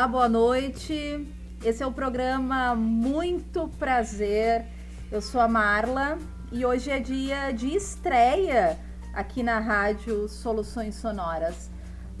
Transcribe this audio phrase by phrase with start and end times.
[0.00, 1.28] Olá, boa noite.
[1.62, 4.64] Esse é o programa Muito Prazer.
[5.12, 6.16] Eu sou a Marla
[6.50, 8.78] e hoje é dia de estreia
[9.12, 11.70] aqui na rádio Soluções Sonoras.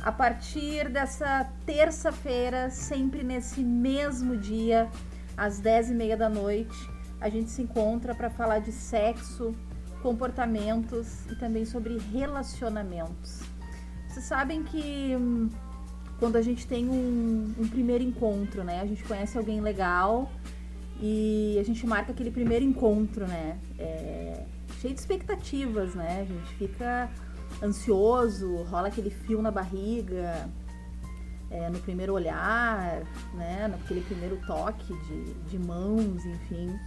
[0.02, 4.86] A partir dessa terça-feira, sempre nesse mesmo dia,
[5.34, 6.76] às 10h30 da noite,
[7.18, 9.54] a gente se encontra para falar de sexo,
[10.02, 13.40] comportamentos e também sobre relacionamentos.
[14.06, 15.48] Vocês sabem que hum,
[16.20, 18.82] quando a gente tem um, um, primeiro encontro, né?
[18.82, 20.30] A gente conhece alguém legal
[21.00, 23.58] e a gente marca aquele primeiro encontro, né?
[23.78, 24.44] É,
[24.80, 26.20] cheio de expectativas, né?
[26.20, 27.10] A gente fica
[27.62, 30.46] ansioso, rola aquele fio na barriga,
[31.50, 33.66] é, no primeiro olhar, né?
[33.68, 36.78] Naquele primeiro toque de, de mãos, enfim.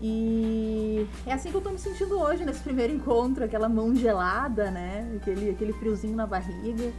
[0.00, 4.70] E é assim que eu tô me sentindo hoje, nesse primeiro encontro, aquela mão gelada,
[4.70, 5.12] né?
[5.16, 6.92] Aquele, aquele friozinho na barriga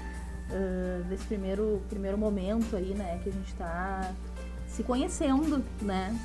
[1.09, 4.11] desse primeiro, primeiro momento aí, né, que a gente está
[4.67, 6.15] se conhecendo, né?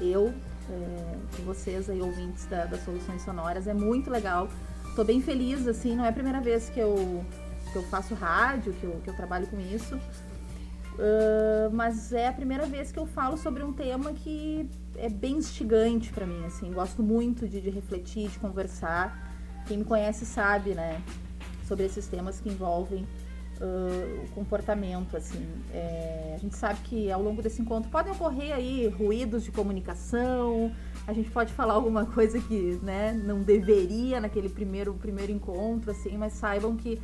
[0.00, 0.32] Eu
[0.70, 4.48] é, vocês aí, ouvintes da, das Soluções Sonoras, é muito legal.
[4.94, 7.24] Tô bem feliz, assim, não é a primeira vez que eu,
[7.72, 9.96] que eu faço rádio, que eu, que eu trabalho com isso.
[9.96, 15.36] Uh, mas é a primeira vez que eu falo sobre um tema que é bem
[15.36, 19.32] instigante para mim, assim, gosto muito de, de, refletir, de conversar.
[19.66, 21.00] Quem me conhece sabe, né,
[21.66, 23.06] sobre esses temas que envolvem
[23.62, 25.46] uh, o comportamento, assim.
[25.72, 30.72] É, a gente sabe que ao longo desse encontro podem ocorrer aí ruídos de comunicação,
[31.06, 36.18] a gente pode falar alguma coisa que, né, não deveria naquele primeiro, primeiro encontro, assim,
[36.18, 37.00] mas saibam que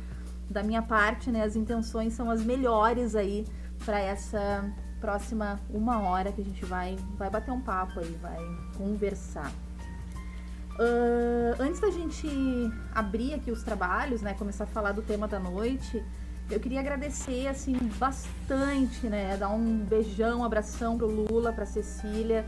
[0.49, 3.45] da minha parte, né, as intenções são as melhores aí
[3.85, 8.37] para essa próxima uma hora que a gente vai, vai bater um papo aí, vai
[8.75, 9.51] conversar.
[10.79, 12.27] Uh, antes da gente
[12.93, 16.03] abrir aqui os trabalhos, né, começar a falar do tema da noite,
[16.49, 19.37] eu queria agradecer, assim, bastante, né?
[19.37, 22.45] Dar um beijão, um abração pro Lula, pra Cecília,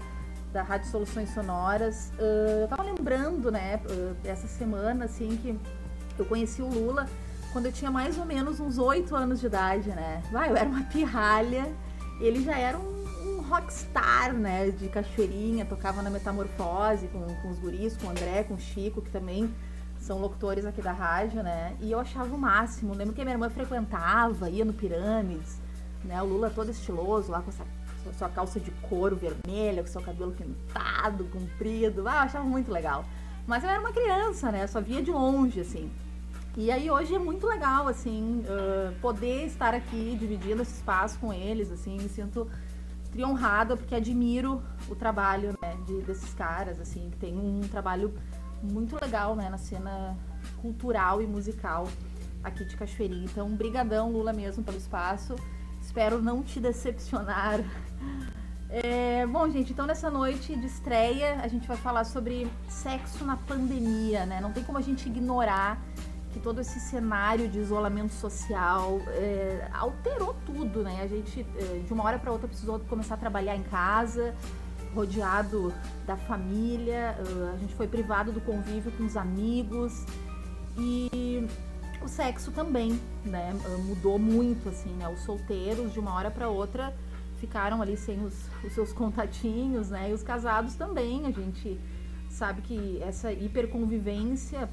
[0.51, 2.11] da Rádio Soluções Sonoras.
[2.19, 5.57] Uh, eu tava lembrando, né, uh, essa semana, assim, que
[6.17, 7.07] eu conheci o Lula
[7.53, 10.21] quando eu tinha mais ou menos uns oito anos de idade, né?
[10.31, 11.71] Vai, eu era uma pirralha,
[12.19, 13.01] ele já era um,
[13.51, 18.53] rockstar, né, de cachoeirinha, tocava na Metamorfose com, com os guris, com o André, com
[18.53, 19.53] o Chico, que também
[20.01, 21.77] são locutores aqui da rádio, né?
[21.79, 22.93] E eu achava o máximo.
[22.93, 25.61] Lembro que minha irmã frequentava, ia no Pirâmides,
[26.03, 26.21] né?
[26.21, 27.63] O Lula todo estiloso, lá com essa
[28.17, 32.07] sua calça de couro vermelha, com seu cabelo pintado, comprido.
[32.07, 33.05] Ah, eu achava muito legal.
[33.45, 34.65] Mas eu era uma criança, né?
[34.65, 35.91] Só via de longe, assim.
[36.57, 41.31] E aí hoje é muito legal, assim, uh, poder estar aqui dividindo esse espaço com
[41.31, 42.49] eles, assim, me sinto
[43.19, 48.13] honrada porque admiro o trabalho né, de, desses caras, assim, que tem um trabalho
[48.61, 50.17] muito legal, né, na cena
[50.61, 51.87] cultural e musical
[52.43, 53.25] aqui de Cachoeirinha.
[53.25, 55.35] Então, brigadão, Lula, mesmo, pelo espaço.
[55.81, 57.59] Espero não te decepcionar.
[58.73, 63.35] É, bom, gente, então nessa noite de estreia a gente vai falar sobre sexo na
[63.35, 64.39] pandemia, né?
[64.39, 65.77] Não tem como a gente ignorar
[66.31, 71.01] que todo esse cenário de isolamento social é, alterou tudo, né?
[71.03, 74.33] A gente, é, de uma hora para outra, precisou começar a trabalhar em casa,
[74.93, 75.73] rodeado
[76.05, 77.15] da família,
[77.53, 80.05] a gente foi privado do convívio com os amigos
[80.77, 81.47] e
[82.01, 83.53] o sexo também, né?
[83.85, 85.07] Mudou muito, assim, né?
[85.07, 86.93] Os solteiros, de uma hora para outra,
[87.37, 90.09] ficaram ali sem os, os seus contatinhos, né?
[90.09, 91.79] E os casados também, a gente
[92.29, 94.69] sabe que essa hiperconvivência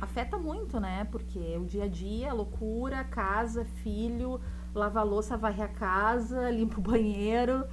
[0.00, 1.06] afeta muito, né?
[1.10, 4.40] Porque o dia a dia, loucura, casa, filho,
[4.74, 7.64] lava a louça, varre a casa, limpa o banheiro.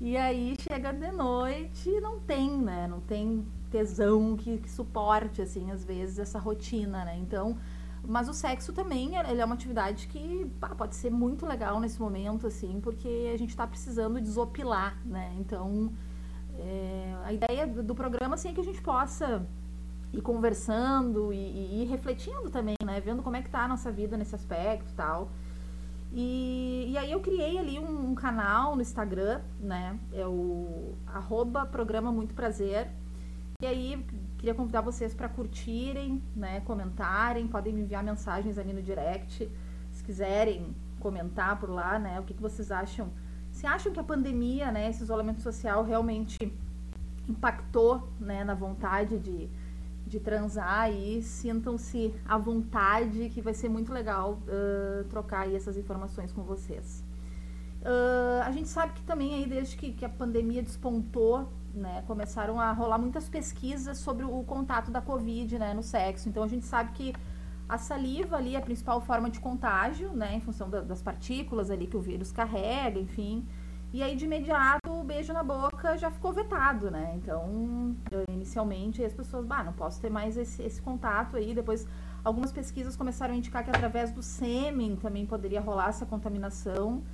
[0.00, 2.86] E aí chega de noite e não tem, né?
[2.86, 7.16] Não tem tesão que, que, suporte, assim, às vezes, essa rotina, né?
[7.18, 7.56] Então,
[8.06, 12.00] mas o sexo também, ele é uma atividade que pá, pode ser muito legal nesse
[12.00, 15.34] momento, assim, porque a gente está precisando desopilar, né?
[15.38, 15.92] Então,
[16.58, 19.46] é, a ideia do, programa, assim, é que a gente possa
[20.12, 23.00] ir conversando e, e, ir refletindo também, né?
[23.00, 25.30] Vendo como é que tá a nossa vida nesse aspecto e tal.
[26.16, 29.98] E, e aí eu criei ali um, um, canal no Instagram, né?
[30.12, 32.88] É o arroba programa Muito Prazer.
[33.60, 34.06] E aí
[34.38, 36.60] queria convidar vocês para curtirem, né?
[36.60, 39.50] Comentarem, podem me enviar mensagens ali no direct.
[39.90, 42.20] Se quiserem comentar por lá, né?
[42.20, 43.10] O que, que vocês acham?
[43.50, 44.88] Se acham que a pandemia, né?
[44.88, 46.38] Esse isolamento social realmente
[47.28, 48.44] impactou, né?
[48.44, 49.50] Na vontade de
[50.06, 56.32] de transar e sintam-se à vontade, que vai ser muito legal uh, trocar essas informações
[56.32, 57.02] com vocês.
[57.80, 62.58] Uh, a gente sabe que também aí desde que, que, a pandemia despontou, né, começaram
[62.60, 66.28] a rolar muitas pesquisas sobre o contato da Covid, né, no sexo.
[66.28, 67.12] Então a gente sabe que
[67.66, 71.70] A saliva ali é a principal forma de contágio, né, em função da, das partículas
[71.70, 73.46] ali que o vírus carrega, enfim.
[73.94, 77.12] E aí, de imediato, o beijo na boca já ficou vetado, né?
[77.14, 77.94] Então,
[78.28, 81.54] inicialmente, as pessoas, bah, não posso ter mais esse, esse contato aí.
[81.54, 81.86] Depois,
[82.24, 87.04] algumas pesquisas começaram a indicar que através do sêmen também poderia rolar essa contaminação.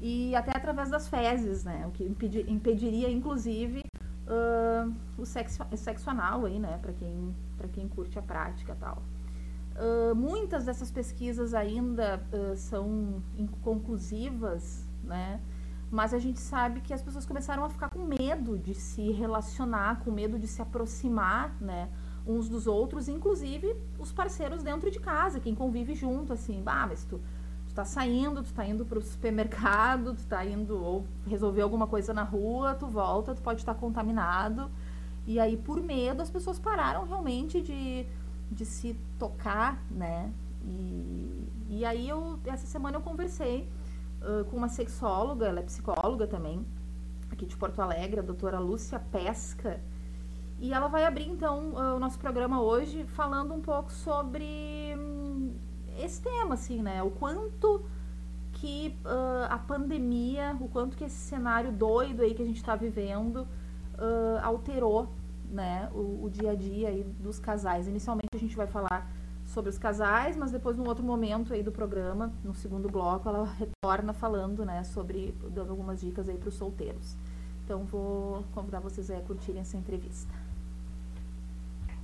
[0.00, 1.86] E até através das fezes, né?
[1.86, 3.84] O que impedir, impediria, inclusive,
[4.26, 6.80] uh, o sexo, sexo anal aí, né?
[6.82, 7.32] Para quem,
[7.74, 9.04] quem curte a prática e tal.
[9.76, 15.40] Uh, muitas dessas pesquisas ainda uh, são inconclusivas, né?
[15.94, 20.00] Mas a gente sabe que as pessoas começaram a ficar com medo de se relacionar,
[20.00, 21.88] com medo de se aproximar, né,
[22.26, 27.04] uns dos outros, inclusive os parceiros dentro de casa, quem convive junto, assim, bah, mas
[27.04, 27.20] tu,
[27.68, 32.12] tu tá saindo, tu tá indo pro supermercado, tu tá indo ou resolver alguma coisa
[32.12, 34.68] na rua, tu volta, tu pode estar contaminado.
[35.28, 38.04] E aí, por medo, as pessoas pararam realmente de,
[38.50, 40.28] de se tocar, né?
[40.66, 43.68] E, e aí, eu, essa semana eu conversei
[44.50, 46.64] com uma sexóloga, ela é psicóloga também,
[47.30, 49.80] aqui de Porto Alegre, a doutora Lúcia Pesca.
[50.58, 54.44] E ela vai abrir então o nosso programa hoje falando um pouco sobre
[54.96, 55.52] hum,
[55.98, 57.02] esse tema, assim, né?
[57.02, 57.84] O quanto
[58.52, 62.76] que uh, a pandemia, o quanto que esse cenário doido aí que a gente está
[62.76, 63.46] vivendo
[64.42, 65.08] alterou,
[65.50, 67.86] né, o, o, dia a dia aí dos casais.
[67.86, 69.08] Inicialmente a gente vai falar
[69.54, 73.44] sobre os casais, mas depois, num outro momento aí do programa, no segundo bloco, ela
[73.44, 77.16] retorna falando, né, sobre, dando algumas dicas aí para os solteiros.
[77.64, 80.34] Então, vou convidar vocês a curtirem essa entrevista.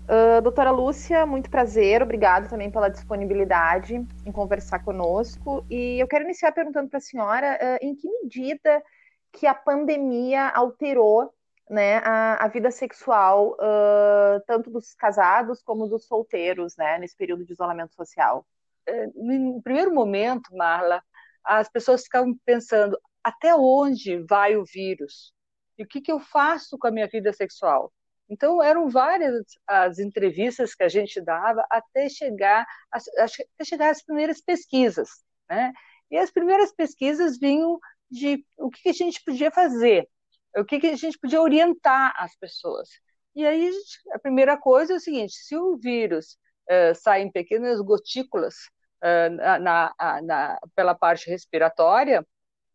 [0.08, 3.94] Uh, doutora Lúcia, muito prazer, obrigado também pela disponibilidade
[4.24, 5.64] em conversar conosco.
[5.68, 8.82] E eu quero iniciar perguntando para a senhora uh, em que medida
[9.32, 11.32] que a pandemia alterou
[11.70, 17.44] né, a, a vida sexual, uh, tanto dos casados como dos solteiros, né, nesse período
[17.44, 18.44] de isolamento social?
[18.86, 21.00] É, no primeiro momento, Marla,
[21.44, 25.32] as pessoas ficavam pensando até onde vai o vírus
[25.78, 27.92] e o que, que eu faço com a minha vida sexual.
[28.28, 34.40] Então eram várias as entrevistas que a gente dava até chegar até chegar às primeiras
[34.40, 35.08] pesquisas,
[35.48, 35.72] né?
[36.10, 37.78] E as primeiras pesquisas vinham
[38.10, 40.08] de o que a gente podia fazer
[40.56, 42.88] o que, que a gente podia orientar as pessoas.
[43.34, 46.36] E aí a, gente, a primeira coisa é o seguinte: se o vírus
[46.68, 48.54] uh, sai em pequenas gotículas
[49.02, 52.24] uh, na, na, na, pela parte respiratória, a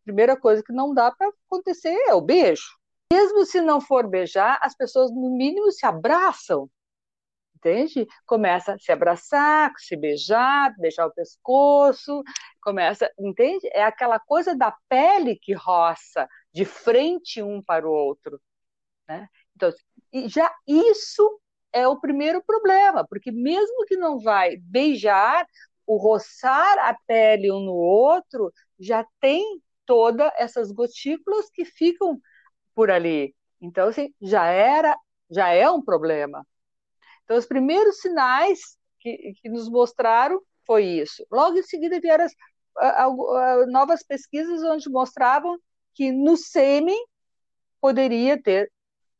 [0.04, 2.76] primeira coisa que não dá para acontecer é o beijo.
[3.12, 6.68] Mesmo se não for beijar, as pessoas no mínimo se abraçam,
[7.56, 8.06] entende?
[8.26, 12.22] Começa a se abraçar, se beijar, beijar o pescoço,
[12.60, 13.68] começa, entende?
[13.72, 18.40] É aquela coisa da pele que roça, de frente um para o outro.
[19.06, 19.28] Né?
[19.54, 19.70] Então,
[20.26, 21.38] já isso
[21.70, 25.46] é o primeiro problema, porque mesmo que não vai beijar,
[25.86, 28.50] o roçar a pele um no outro
[28.80, 32.18] já tem todas essas gotículas que ficam
[32.74, 33.34] por ali.
[33.60, 34.96] Então, assim, já era,
[35.30, 36.42] já é um problema.
[37.24, 41.22] Então, os primeiros sinais que, que nos mostraram foi isso.
[41.30, 42.32] Logo em seguida vieram as,
[42.78, 45.60] a, a, novas pesquisas onde mostravam
[45.96, 47.02] que no sêmen
[47.80, 48.70] poderia ter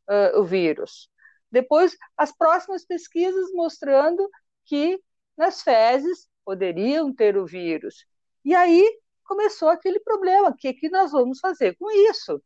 [0.08, 1.10] uh, o vírus.
[1.50, 4.28] Depois, as próximas pesquisas mostrando
[4.66, 5.00] que
[5.36, 8.06] nas fezes poderiam ter o vírus.
[8.44, 12.42] E aí começou aquele problema: o que, que nós vamos fazer com isso?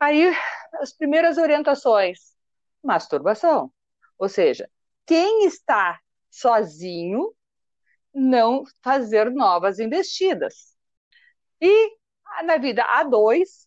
[0.00, 0.34] Aí,
[0.80, 2.34] as primeiras orientações:
[2.82, 3.70] masturbação.
[4.18, 4.70] Ou seja,
[5.04, 6.00] quem está
[6.30, 7.34] sozinho,
[8.14, 10.74] não fazer novas investidas.
[11.60, 11.96] E
[12.44, 13.66] na vida A2,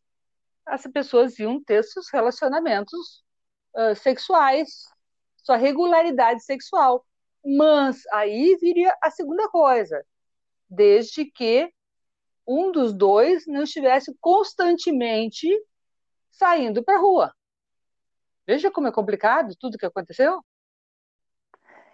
[0.66, 3.24] as pessoas iam ter seus relacionamentos
[3.76, 4.86] uh, sexuais,
[5.38, 7.06] sua regularidade sexual.
[7.44, 10.06] Mas aí viria a segunda coisa,
[10.70, 11.72] desde que
[12.46, 15.48] um dos dois não estivesse constantemente
[16.32, 17.34] saindo para a rua.
[18.46, 20.44] Veja como é complicado tudo que aconteceu.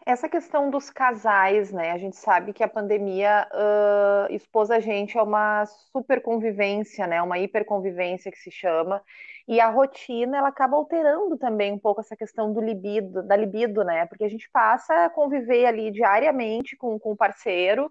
[0.05, 1.91] Essa questão dos casais, né?
[1.91, 7.19] A gente sabe que a pandemia uh, expôs a gente a uma super convivência, né?
[7.23, 9.01] Uma hiperconvivência que se chama.
[9.47, 13.83] E a rotina, ela acaba alterando também um pouco essa questão do libido, da libido,
[13.83, 14.05] né?
[14.05, 17.89] Porque a gente passa a conviver ali diariamente com, com o parceiro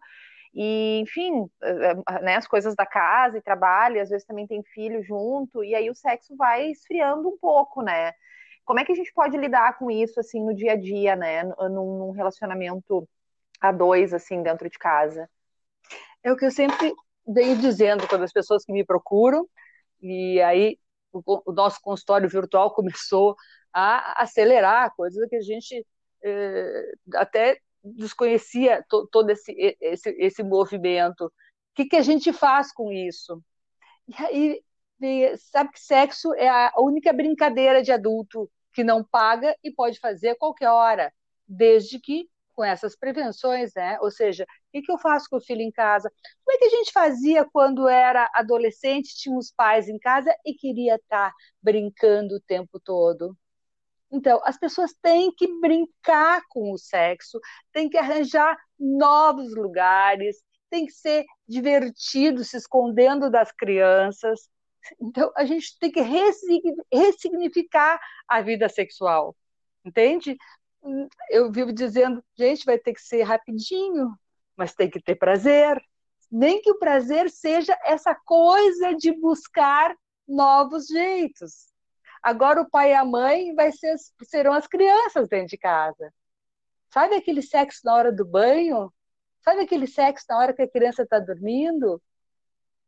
[0.55, 1.49] e, enfim,
[2.23, 5.91] né, as coisas da casa e trabalho, às vezes também tem filho junto, e aí
[5.91, 8.13] o sexo vai esfriando um pouco, né?
[8.65, 11.45] Como é que a gente pode lidar com isso, assim, no dia a dia, né?
[11.45, 13.09] Num, num relacionamento
[13.61, 15.29] a dois, assim, dentro de casa?
[16.23, 16.93] É o que eu sempre
[17.27, 19.49] venho dizendo quando as pessoas que me procuram,
[20.01, 20.79] e aí
[21.13, 23.37] o, o nosso consultório virtual começou
[23.73, 25.85] a acelerar coisas que a gente
[26.23, 31.27] eh, até desconhecia to, todo esse, esse, esse movimento.
[31.27, 31.31] O
[31.75, 33.43] que, que a gente faz com isso?
[34.09, 34.63] E aí,
[35.39, 40.31] sabe que sexo é a única brincadeira de adulto que não paga e pode fazer
[40.31, 41.13] a qualquer hora,
[41.47, 43.99] desde que com essas prevenções, né?
[44.01, 46.11] Ou seja, o que eu faço com o filho em casa?
[46.45, 50.55] Como é que a gente fazia quando era adolescente, tinha os pais em casa e
[50.55, 53.37] queria estar brincando o tempo todo?
[54.11, 57.41] Então, as pessoas têm que brincar com o sexo,
[57.73, 60.37] têm que arranjar novos lugares,
[60.71, 64.49] tem que ser divertido, se escondendo das crianças.
[65.01, 66.01] Então, a gente tem que
[66.93, 69.37] ressignificar a vida sexual,
[69.85, 70.37] entende?
[71.31, 74.15] Eu vivo dizendo, gente, vai ter que ser rapidinho,
[74.57, 75.83] mas tem que ter prazer.
[76.31, 81.73] Nem que o prazer seja essa coisa de buscar novos jeitos.
[82.23, 86.13] Agora o pai e a mãe vai ser, serão as crianças dentro de casa.
[86.91, 88.93] Sabe aquele sexo na hora do banho?
[89.43, 92.01] Sabe aquele sexo na hora que a criança está dormindo?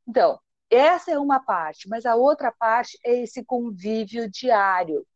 [0.09, 5.07] Então, essa é uma parte, mas a outra parte é esse convívio diário,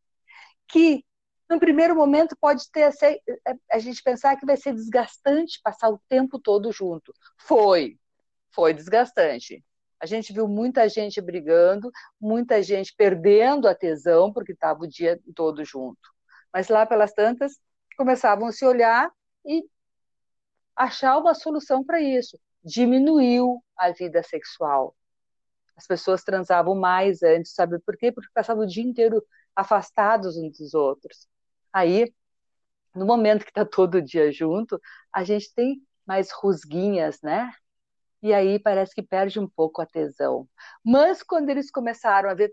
[0.69, 1.05] que
[1.49, 2.89] no primeiro momento pode ter
[3.73, 7.13] a gente pensar que vai ser desgastante passar o tempo todo junto.
[7.37, 7.99] Foi,
[8.53, 9.65] foi desgastante.
[9.99, 11.91] A gente viu muita gente brigando,
[12.21, 16.01] muita gente perdendo a tesão porque estava o dia todo junto.
[16.53, 17.61] Mas lá pelas tantas
[17.97, 19.11] começavam a se olhar
[19.45, 19.65] e
[20.75, 22.39] achar uma solução para isso.
[22.65, 24.95] Diminuiu a vida sexual.
[25.81, 28.13] As pessoas transavam mais antes, sabe por quê?
[28.13, 29.25] Porque passavam o dia inteiro
[29.57, 31.27] afastados uns dos outros.
[31.73, 32.13] Aí,
[32.95, 34.79] no momento que está todo dia junto,
[35.11, 37.51] a gente tem mais rusguinhas, né?
[38.23, 40.47] e aí parece que perde um pouco a tesão.
[40.85, 42.53] Mas quando eles começaram a ver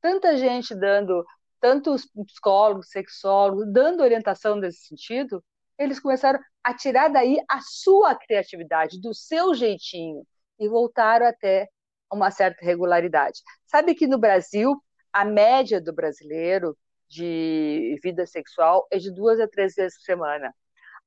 [0.00, 1.24] tanta gente dando,
[1.60, 5.44] tantos psicólogos, sexólogos, dando orientação nesse sentido,
[5.78, 10.26] eles começaram a tirar daí a sua criatividade, do seu jeitinho,
[10.58, 11.68] e voltaram até
[12.14, 13.40] uma certa regularidade.
[13.66, 14.74] Sabe que no Brasil,
[15.12, 16.76] a média do brasileiro
[17.08, 20.54] de vida sexual é de duas a três vezes por semana.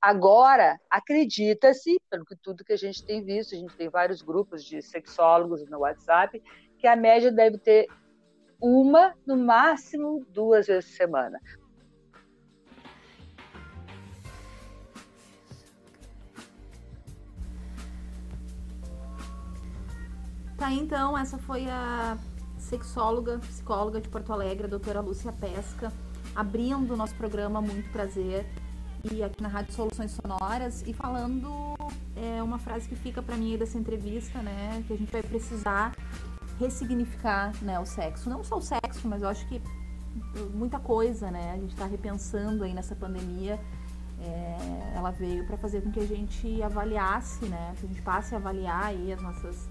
[0.02, 4.64] Agora, acredita-se, pelo que tudo que a gente tem visto, a gente tem vários grupos
[4.64, 6.42] de sexólogos no WhatsApp,
[6.78, 7.88] que a média deve ter
[8.62, 11.40] uma, no máximo duas vezes por semana.
[20.58, 22.18] Tá, então, essa foi a
[22.58, 25.94] sexóloga, psicóloga de Porto Alegre, a doutora Lúcia Pesca,
[26.36, 28.46] abrindo o nosso programa Muito Prazer
[29.08, 31.76] aqui, aqui na Rádio Soluções Sonoras e falando
[32.16, 34.84] é, uma frase que fica para mim dessa entrevista, né?
[34.88, 35.96] Que a gente vai precisar
[36.60, 38.30] ressignificar né, o sexo.
[38.30, 39.62] Não só o sexo, mas eu acho que
[40.54, 41.52] muita coisa, né?
[41.54, 43.60] A gente está repensando aí nessa pandemia.
[44.20, 47.76] É, ela veio para fazer com que a gente avaliasse, né?
[47.80, 49.70] Que a gente passe a avaliar aí as nossas,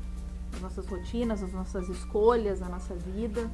[0.56, 3.50] as nossas rotinas, as nossas escolhas, a nossa vida.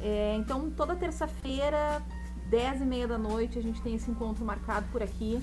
[0.00, 2.02] É, então, toda terça-feira
[2.48, 5.40] 10 e meia da noite a gente tem esse encontro marcado por aqui.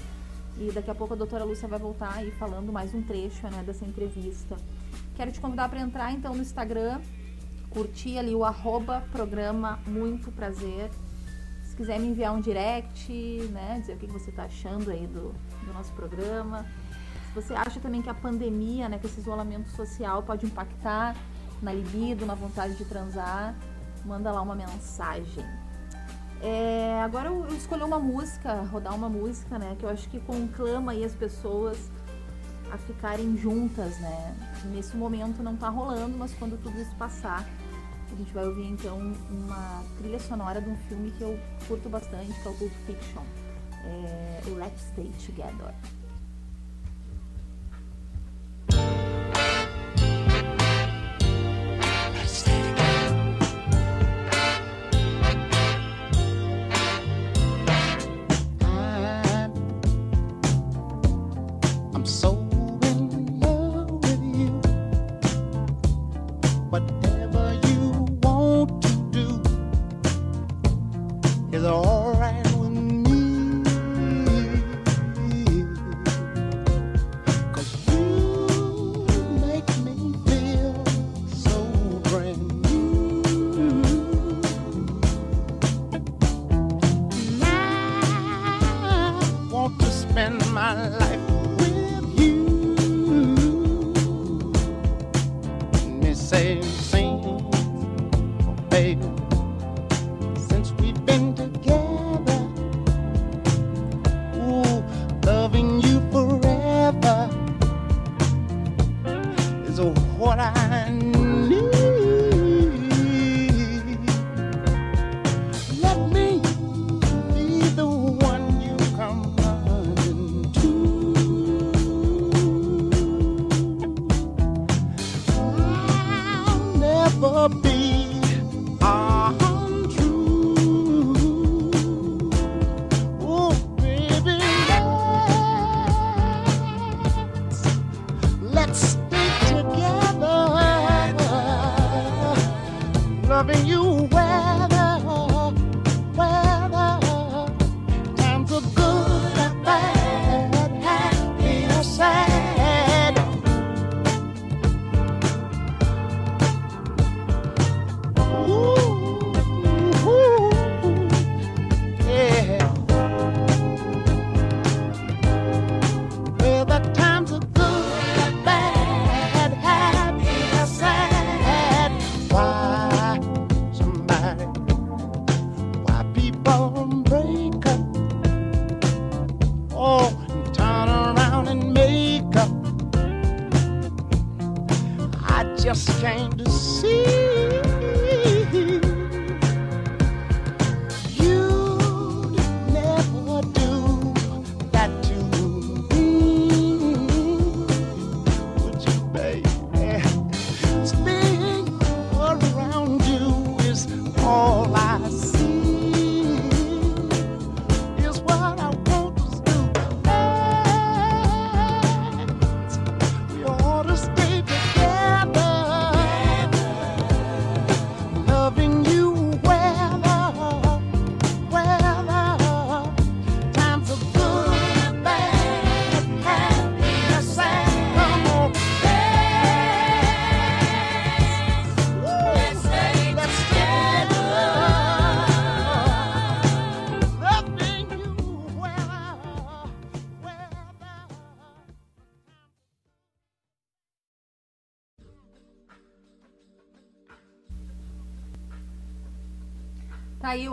[0.57, 3.61] E daqui a pouco a doutora Lúcia vai voltar aí falando mais um trecho né,
[3.63, 4.55] dessa entrevista.
[5.15, 7.01] Quero te convidar para entrar então no Instagram,
[7.69, 10.89] curtir ali o arroba programa Muito Prazer.
[11.65, 13.11] Se quiser me enviar um direct,
[13.51, 15.33] né, dizer o que você está achando aí do,
[15.65, 16.65] do nosso programa.
[17.35, 21.15] Você acha também que a pandemia, né, que esse isolamento social pode impactar
[21.61, 23.53] na libido, na vontade de transar,
[24.05, 25.45] manda lá uma mensagem.
[26.41, 29.75] É, agora eu, eu escolhi uma música, rodar uma música, né?
[29.77, 31.77] Que eu acho que conclama aí as pessoas
[32.71, 34.35] a ficarem juntas, né?
[34.65, 37.45] Nesse momento não tá rolando, mas quando tudo isso passar,
[38.11, 38.97] a gente vai ouvir então
[39.29, 43.23] uma trilha sonora de um filme que eu curto bastante, que é o Pulp Fiction,
[43.83, 45.73] é, o Let's Stay Together.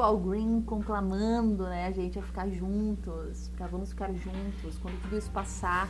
[0.03, 4.79] Al Green conclamando, né, a gente a ficar juntos, pra vamos ficar juntos.
[4.81, 5.89] Quando tudo isso passar,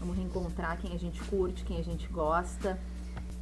[0.00, 2.78] vamos reencontrar quem a gente curte, quem a gente gosta.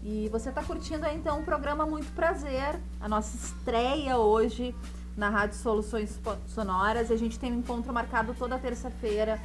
[0.02, 4.74] E você tá curtindo aí então o programa Muito Prazer, a nossa estreia hoje
[5.16, 7.10] na Rádio Soluções Sonoras.
[7.10, 9.40] A gente tem um encontro marcado toda terça-feira,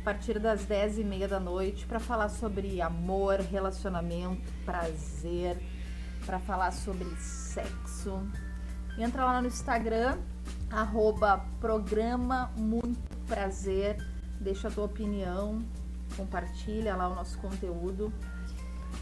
[0.00, 5.58] a partir das 10h30 da noite, para falar sobre amor, relacionamento, prazer,
[6.24, 8.20] para falar sobre sexo.
[8.96, 10.18] Entra lá no Instagram,
[10.70, 13.96] arroba programa Muito Prazer,
[14.40, 15.64] deixa a tua opinião,
[16.16, 18.12] compartilha lá o nosso conteúdo.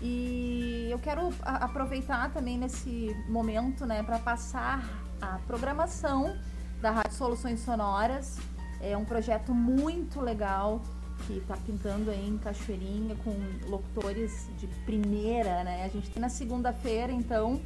[0.00, 4.82] E eu quero aproveitar também nesse momento, né, para passar
[5.20, 6.36] a programação
[6.80, 8.38] da Rádio Soluções Sonoras.
[8.80, 10.80] É um projeto muito legal
[11.26, 13.36] que está pintando aí em Cachoeirinha com
[13.68, 15.84] locutores de primeira, né?
[15.84, 17.60] A gente tem na segunda-feira, então,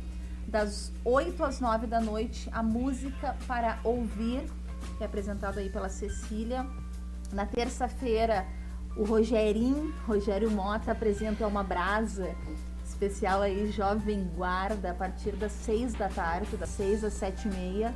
[0.46, 4.44] das 8 às 9 da noite, a música para ouvir,
[4.96, 6.66] que é apresentado aí pela Cecília.
[7.32, 8.46] Na terça-feira,
[8.96, 12.34] o Rogerinho, Rogério Mota, apresenta uma brasa
[12.84, 17.50] especial aí, Jovem Guarda, a partir das 6 da tarde, das 6 às 7 e
[17.50, 17.94] meia.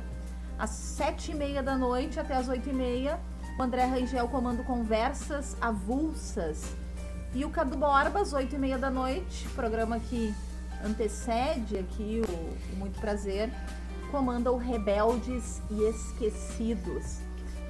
[0.59, 3.19] Às 7 e meia da noite até às 8 e meia,
[3.57, 6.75] o André Rangel comando Conversas Avulsas.
[7.33, 10.35] E o Cadu Borba, às 8 e meia da noite, programa que
[10.85, 13.51] antecede aqui o, o Muito Prazer,
[14.09, 17.19] comanda o Rebeldes e Esquecidos.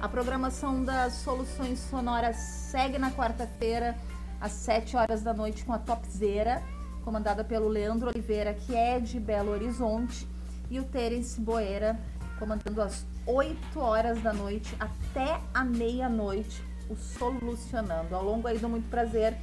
[0.00, 3.96] A programação das Soluções Sonoras segue na quarta-feira,
[4.40, 6.62] às 7 horas da noite, com a Topzera,
[7.04, 10.26] comandada pelo Leandro Oliveira, que é de Belo Horizonte,
[10.68, 11.98] e o Terence Boeira,
[12.38, 18.16] comandando às 8 horas da noite até a meia-noite, o Solucionando.
[18.16, 19.36] Ao longo aí do Muito Prazer,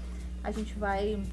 [0.43, 1.23] a gente vai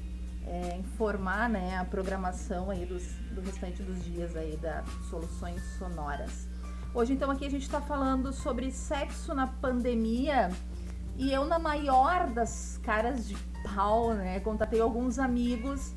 [0.47, 6.47] é, informar né, a programação aí dos, do restante dos dias aí da Soluções Sonoras.
[6.93, 10.49] Hoje, então, aqui a gente está falando sobre sexo na pandemia
[11.17, 13.35] e eu, na maior das caras de
[13.75, 15.93] pau, né, contatei alguns amigos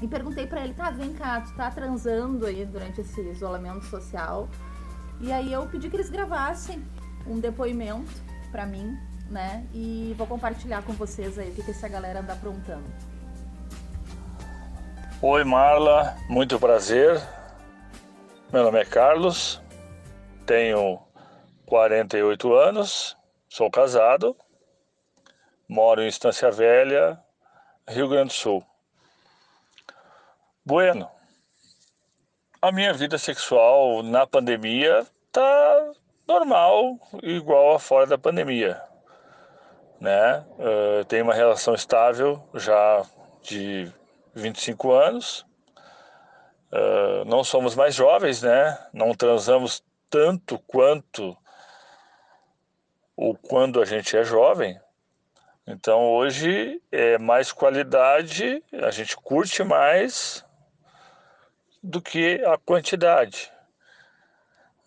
[0.00, 4.48] e perguntei para ele, tá, vem cá, tu tá transando aí durante esse isolamento social?
[5.20, 6.82] E aí eu pedi que eles gravassem
[7.26, 8.10] um depoimento
[8.50, 8.98] para mim,
[9.30, 13.11] né, e vou compartilhar com vocês aí o que, que essa galera anda aprontando.
[15.24, 17.22] Oi, Marla, muito prazer.
[18.52, 19.62] Meu nome é Carlos,
[20.44, 21.00] tenho
[21.64, 23.16] 48 anos,
[23.48, 24.36] sou casado,
[25.68, 27.22] moro em Estância Velha,
[27.86, 28.66] Rio Grande do Sul.
[30.66, 31.08] Bueno,
[32.60, 35.92] a minha vida sexual na pandemia tá
[36.26, 38.82] normal, igual a fora da pandemia,
[40.00, 40.44] né?
[40.58, 43.06] Uh, tenho uma relação estável já
[43.40, 43.88] de
[44.34, 45.46] 25 anos.
[46.72, 48.78] Uh, não somos mais jovens, né?
[48.92, 51.36] Não transamos tanto quanto
[53.16, 54.80] ou quando a gente é jovem.
[55.66, 60.44] Então hoje é mais qualidade, a gente curte mais
[61.82, 63.52] do que a quantidade.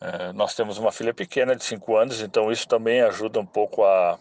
[0.01, 3.83] É, nós temos uma filha pequena de 5 anos, então isso também ajuda um pouco
[3.85, 4.19] a,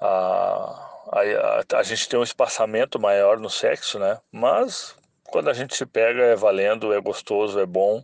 [0.00, 4.18] a, a, a, gente ter um espaçamento maior no sexo, né?
[4.32, 4.96] Mas
[5.30, 8.02] quando a gente se pega é valendo, é gostoso, é bom.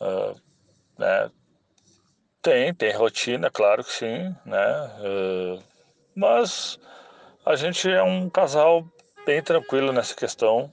[0.00, 0.40] Uh,
[0.98, 1.30] né?
[2.42, 4.90] Tem, tem rotina, claro que sim, né?
[5.00, 5.62] Uh,
[6.14, 6.78] mas
[7.46, 8.84] a gente é um casal
[9.24, 10.70] bem tranquilo nessa questão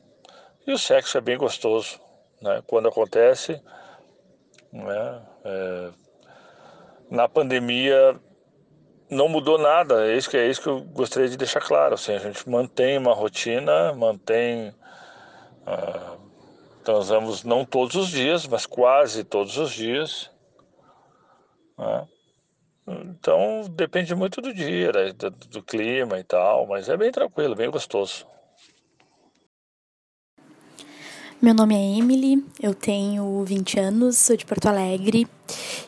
[0.66, 2.00] e o sexo é bem gostoso,
[2.42, 2.64] né?
[2.66, 3.62] Quando acontece,
[4.72, 5.22] né?
[5.44, 5.90] É,
[7.10, 8.20] na pandemia
[9.12, 11.96] não mudou nada, é isso que é isso que eu gostaria de deixar claro.
[11.96, 14.70] Assim, a gente mantém uma rotina, mantém
[15.68, 16.18] uh,
[16.84, 20.32] transamos não todos os dias, mas quase todos os dias.
[21.78, 22.08] Né?
[22.88, 25.12] Então depende muito do dia, né?
[25.12, 28.26] do, do clima e tal, mas é bem tranquilo, bem gostoso.
[31.42, 35.28] Meu nome é Emily, eu tenho 20 anos, sou de Porto Alegre.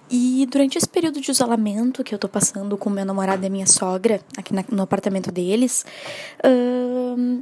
[0.09, 3.67] E durante esse período de isolamento que eu tô passando com meu namorado e minha
[3.67, 5.85] sogra, aqui no apartamento deles,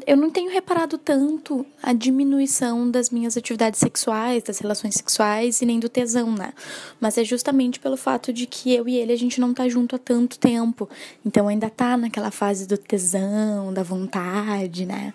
[0.05, 5.65] eu não tenho reparado tanto a diminuição das minhas atividades sexuais, das relações sexuais e
[5.65, 6.51] nem do tesão, né?
[6.99, 9.95] Mas é justamente pelo fato de que eu e ele a gente não tá junto
[9.95, 10.89] há tanto tempo.
[11.25, 15.13] Então ainda tá naquela fase do tesão, da vontade, né?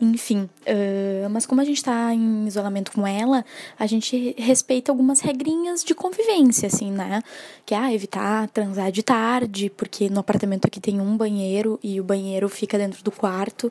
[0.00, 3.44] Enfim, uh, mas como a gente tá em isolamento com ela,
[3.78, 7.20] a gente respeita algumas regrinhas de convivência, assim, né?
[7.66, 12.00] Que é ah, evitar transar de tarde, porque no apartamento aqui tem um banheiro e
[12.00, 13.70] o banheiro fica dentro do quarto.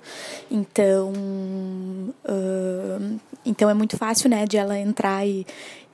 [0.51, 1.11] Então,
[2.23, 5.47] uh, então é muito fácil, né, de ela entrar e,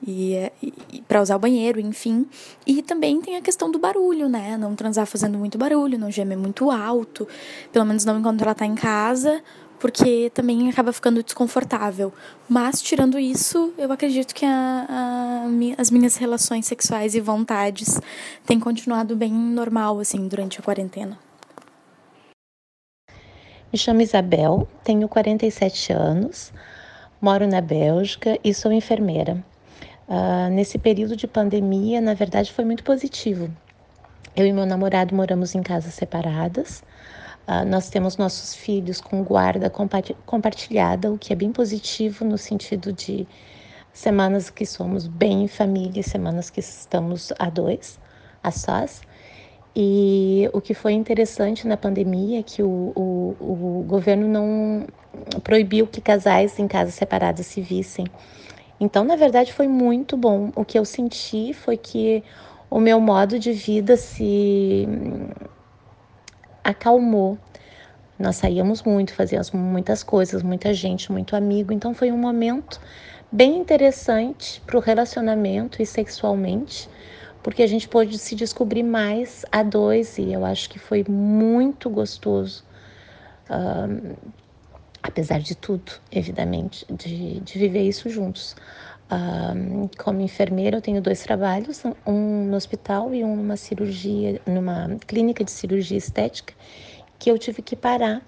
[0.06, 0.52] e,
[0.92, 2.26] e para usar o banheiro, enfim.
[2.66, 4.58] E também tem a questão do barulho, né?
[4.58, 7.26] Não transar fazendo muito barulho, não gemer muito alto,
[7.72, 9.42] pelo menos não enquanto ela tá em casa
[9.78, 12.12] porque também acaba ficando desconfortável.
[12.48, 18.00] Mas, tirando isso, eu acredito que a, a, as minhas relações sexuais e vontades
[18.44, 21.18] têm continuado bem normal, assim, durante a quarentena.
[23.72, 26.52] Me chamo Isabel, tenho 47 anos,
[27.20, 29.44] moro na Bélgica e sou enfermeira.
[30.08, 33.50] Uh, nesse período de pandemia, na verdade, foi muito positivo.
[34.36, 36.84] Eu e meu namorado moramos em casas separadas.
[37.48, 39.70] Uh, nós temos nossos filhos com guarda
[40.24, 43.26] compartilhada, o que é bem positivo no sentido de
[43.92, 48.00] semanas que somos bem em família, semanas que estamos a dois,
[48.42, 49.00] a sós.
[49.74, 54.86] E o que foi interessante na pandemia é que o, o, o governo não
[55.44, 58.06] proibiu que casais em casas separadas se vissem.
[58.80, 60.50] Então, na verdade, foi muito bom.
[60.56, 62.24] O que eu senti foi que
[62.70, 64.86] o meu modo de vida se
[66.66, 67.38] acalmou.
[68.18, 71.72] Nós saíamos muito, fazíamos muitas coisas, muita gente, muito amigo.
[71.72, 72.80] Então foi um momento
[73.30, 76.88] bem interessante para o relacionamento e sexualmente,
[77.42, 81.88] porque a gente pôde se descobrir mais a dois e eu acho que foi muito
[81.88, 82.64] gostoso.
[83.48, 84.14] Um,
[85.02, 88.56] apesar de tudo, evidente, de, de viver isso juntos.
[89.98, 95.44] Como enfermeira, eu tenho dois trabalhos, um no hospital e um numa cirurgia, numa clínica
[95.44, 96.54] de cirurgia estética,
[97.18, 98.22] que eu tive que parar.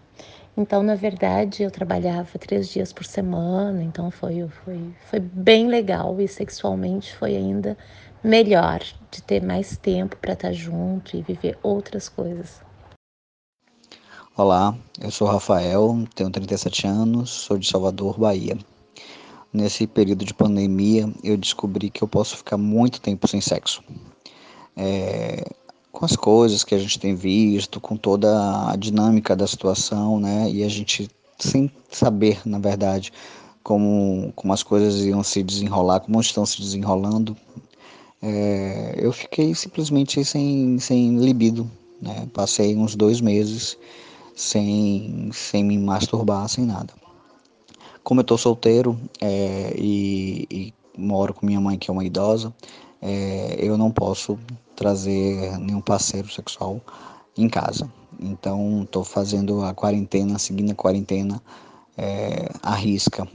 [0.57, 6.21] Então, na verdade, eu trabalhava três dias por semana, então foi, foi, foi bem legal
[6.21, 7.77] e sexualmente foi ainda
[8.25, 12.61] melhor de ter mais tempo para estar junto e viver outras coisas.
[14.37, 18.57] Olá, eu sou Rafael, tenho 37 anos, sou de Salvador, Bahia.
[19.53, 23.83] Nesse período de pandemia, eu descobri que eu posso ficar muito tempo sem sexo.
[24.77, 25.45] É,
[25.91, 30.51] com as coisas que a gente tem visto, com toda a dinâmica da situação, né?
[30.51, 33.13] E a gente sem saber, na verdade,
[33.63, 37.37] como, como as coisas iam se desenrolar, como estão se desenrolando,
[38.21, 41.71] é, eu fiquei simplesmente sem, sem libido,
[42.03, 42.29] né?
[42.33, 43.77] Passei uns dois meses
[44.35, 46.93] sem, sem me masturbar, sem nada.
[48.09, 52.55] Como eu estou solteiro é, e, e, moro com minha mãe, que é uma idosa,
[53.03, 54.39] é, eu não posso
[54.75, 56.81] trazer nenhum parceiro sexual
[57.37, 57.87] em casa.
[58.19, 61.39] Então, estou fazendo a quarentena, seguindo a quarentena
[61.99, 63.29] é, arrisca.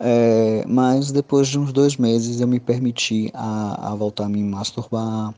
[0.00, 4.42] É, mas depois de uns dois meses eu me permiti a, a voltar a me
[4.42, 5.32] masturbar,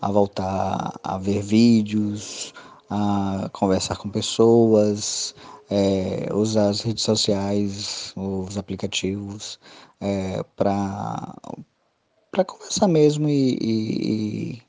[0.00, 2.54] a voltar a ver vídeos,
[2.88, 5.34] a conversar com pessoas,
[5.70, 9.58] é, usar as redes sociais, os aplicativos
[10.00, 11.34] é, para
[12.46, 14.62] conversar mesmo e, e,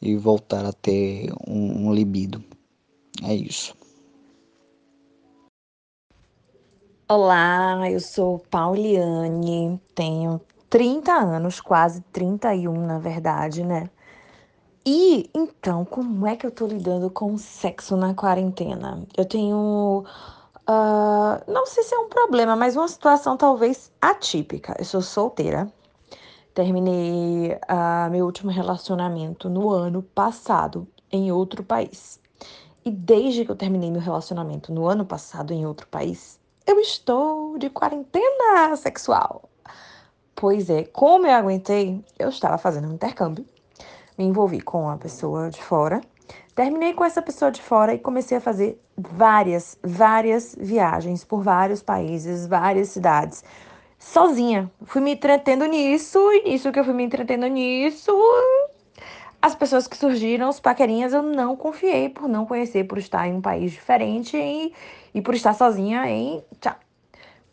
[0.00, 2.42] e, voltar a ter um, um libido.
[3.22, 3.74] É isso.
[7.08, 13.90] Olá, eu sou Pauliane, tenho 30 anos, quase 31 na verdade, né?
[14.84, 19.06] E então, como é que eu tô lidando com o sexo na quarentena?
[19.16, 20.04] Eu tenho.
[20.68, 24.74] Uh, não sei se é um problema, mas uma situação talvez atípica.
[24.78, 25.70] Eu sou solteira.
[26.54, 32.18] Terminei uh, meu último relacionamento no ano passado em outro país.
[32.84, 37.58] E desde que eu terminei meu relacionamento no ano passado em outro país, eu estou
[37.58, 39.48] de quarentena sexual.
[40.34, 43.44] Pois é, como eu aguentei, eu estava fazendo um intercâmbio,
[44.20, 46.02] me envolvi com uma pessoa de fora,
[46.54, 51.82] terminei com essa pessoa de fora e comecei a fazer várias, várias viagens por vários
[51.82, 53.42] países, várias cidades,
[53.98, 54.70] sozinha.
[54.84, 58.12] Fui me entretendo nisso, e nisso que eu fui me entretendo nisso,
[59.40, 63.32] as pessoas que surgiram, os paquerinhas, eu não confiei por não conhecer, por estar em
[63.32, 64.74] um país diferente e,
[65.14, 66.44] e por estar sozinha em.
[66.60, 66.76] Tchau.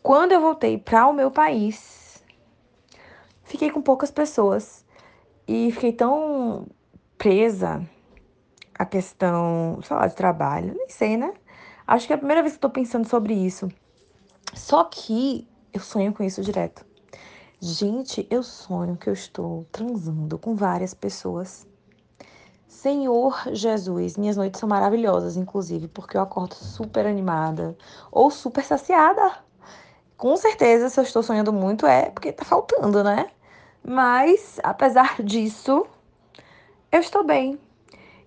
[0.04, 2.22] Quando eu voltei para o meu país,
[3.46, 4.86] fiquei com poucas pessoas
[5.48, 6.68] e fiquei tão
[7.18, 7.88] presa
[8.78, 11.34] à questão, sei lá, de trabalho, nem sei, né?
[11.86, 13.70] Acho que é a primeira vez que eu tô pensando sobre isso.
[14.54, 16.86] Só que eu sonho com isso direto.
[17.60, 21.66] Gente, eu sonho que eu estou transando com várias pessoas
[22.78, 27.76] Senhor Jesus, minhas noites são maravilhosas, inclusive, porque eu acordo super animada
[28.12, 29.40] ou super saciada.
[30.16, 33.32] Com certeza, se eu estou sonhando muito, é porque tá faltando, né?
[33.84, 35.86] Mas, apesar disso,
[36.92, 37.60] eu estou bem.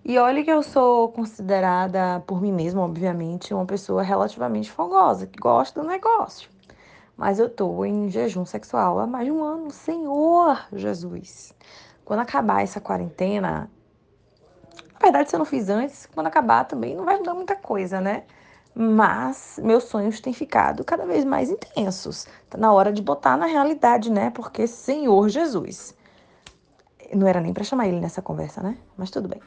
[0.03, 5.39] E olha que eu sou considerada, por mim mesma, obviamente, uma pessoa relativamente fogosa, que
[5.39, 6.49] gosta do negócio.
[7.15, 11.53] Mas eu tô em jejum sexual há mais de um ano, Senhor Jesus.
[12.03, 13.69] Quando acabar essa quarentena,
[14.93, 18.01] na verdade, se eu não fiz antes, quando acabar também não vai mudar muita coisa,
[18.01, 18.23] né?
[18.73, 22.27] Mas meus sonhos têm ficado cada vez mais intensos.
[22.49, 24.29] Tá na hora de botar na realidade, né?
[24.29, 25.95] Porque Senhor Jesus.
[27.13, 28.77] Não era nem para chamar ele nessa conversa, né?
[28.97, 29.41] Mas tudo bem.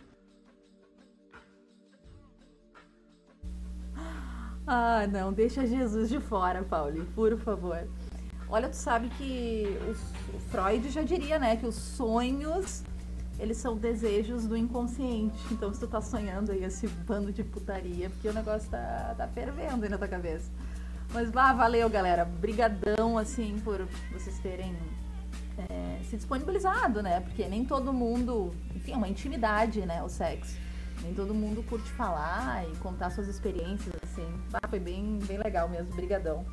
[4.66, 7.86] Ah, não, deixa Jesus de fora, Pauli, por favor.
[8.48, 9.78] Olha, tu sabe que
[10.34, 12.82] o Freud já diria, né, que os sonhos
[13.38, 15.38] eles são desejos do inconsciente.
[15.50, 19.26] Então, se tu tá sonhando aí esse bando de putaria, porque o negócio tá, tá
[19.28, 20.50] fervendo aí na tua cabeça.
[21.12, 22.24] Mas vá, valeu, galera.
[22.24, 24.74] Brigadão, assim, por vocês terem
[25.58, 27.20] é, se disponibilizado, né?
[27.20, 28.52] Porque nem todo mundo...
[28.74, 30.02] Enfim, é uma intimidade, né?
[30.02, 30.56] O sexo.
[31.02, 34.26] Nem todo mundo curte falar e contar suas experiências, assim.
[34.52, 35.94] Ah, foi bem, bem legal mesmo.
[35.94, 36.44] Brigadão.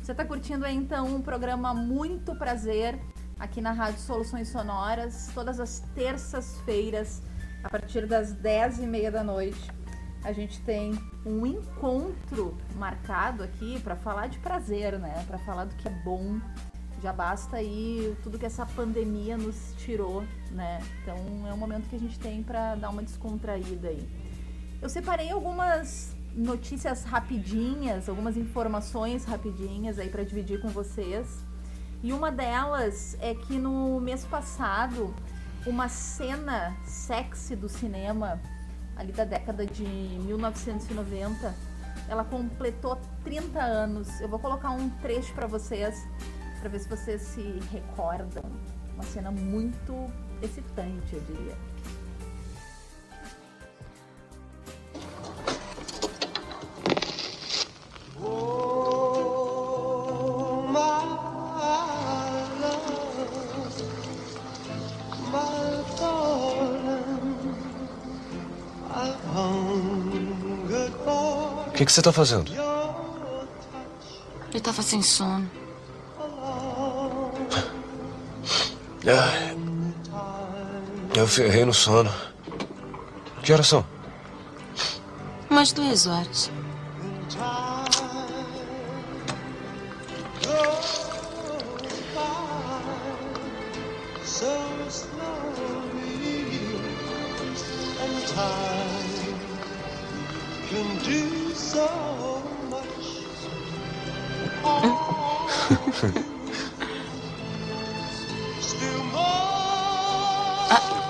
[0.00, 2.98] Você tá curtindo aí, então, um programa Muito Prazer
[3.38, 7.22] aqui na Rádio Soluções Sonoras, todas as terças-feiras,
[7.62, 9.70] a partir das 10 e meia da noite.
[10.24, 15.24] A gente tem um encontro marcado aqui para falar de prazer, né?
[15.26, 16.40] Para falar do que é bom.
[17.02, 20.80] Já basta aí tudo que essa pandemia nos tirou, né?
[21.02, 24.08] Então é um momento que a gente tem para dar uma descontraída aí.
[24.80, 31.45] Eu separei algumas notícias rapidinhas, algumas informações rapidinhas aí para dividir com vocês.
[32.06, 35.12] E uma delas é que no mês passado,
[35.66, 38.40] uma cena sexy do cinema,
[38.94, 41.52] ali da década de 1990,
[42.08, 44.20] ela completou 30 anos.
[44.20, 46.00] Eu vou colocar um trecho para vocês,
[46.60, 48.44] para ver se vocês se recordam.
[48.94, 49.92] Uma cena muito
[50.40, 51.58] excitante, eu diria.
[58.20, 58.85] O
[71.76, 72.50] que, que você está fazendo?
[74.52, 75.48] Eu estava sem sono.
[79.06, 79.54] Ah,
[81.14, 82.10] eu ferrei no sono.
[83.42, 83.84] Que horas são?
[85.50, 86.50] Umas duas horas.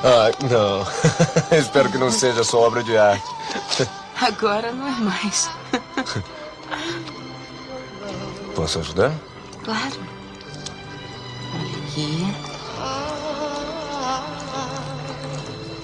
[0.09, 0.87] Ah, não.
[1.59, 3.25] Espero que não seja só obra de arte.
[4.21, 5.51] Agora não é mais.
[8.55, 9.13] Posso ajudar?
[9.65, 9.97] Claro.
[11.55, 12.35] Olha aqui.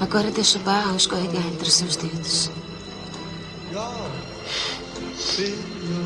[0.00, 2.50] Agora deixa o barro escorregar entre os seus dedos.
[5.14, 6.01] see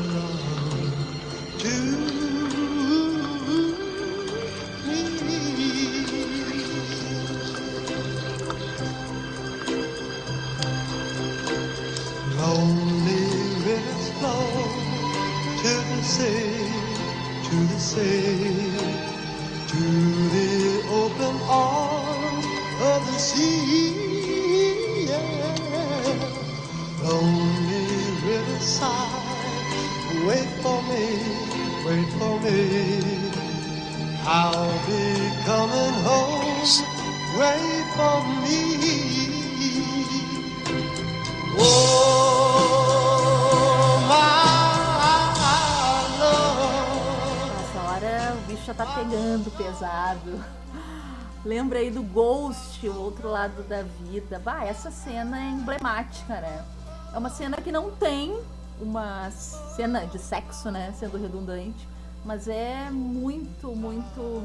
[53.17, 54.39] outro lado da vida.
[54.39, 56.65] Bah, essa cena é emblemática, né?
[57.13, 58.39] É uma cena que não tem
[58.79, 60.93] uma cena de sexo, né?
[60.97, 61.87] Sendo redundante.
[62.23, 64.43] Mas é muito, muito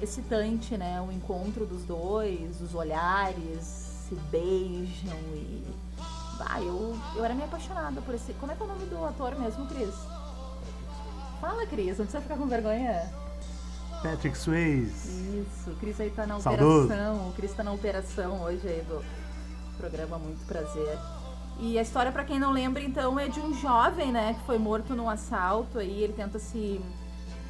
[0.00, 1.00] excitante, né?
[1.00, 3.60] O encontro dos dois, os olhares
[4.08, 5.62] se beijam e.
[6.38, 8.32] Bah, eu, eu era meio apaixonada por esse.
[8.34, 9.94] Como é que é o nome do ator mesmo, Cris?
[11.40, 13.10] Fala, Cris, não precisa ficar com vergonha.
[14.06, 15.44] Patrick Swayze.
[15.46, 16.84] Isso, o Cris aí tá na Saudoso.
[16.84, 17.28] operação.
[17.28, 19.04] O Cris tá na operação hoje aí do
[19.76, 20.98] programa Muito Prazer.
[21.58, 24.58] E a história, pra quem não lembra, então, é de um jovem, né, que foi
[24.58, 26.02] morto num assalto aí.
[26.02, 26.80] Ele tenta se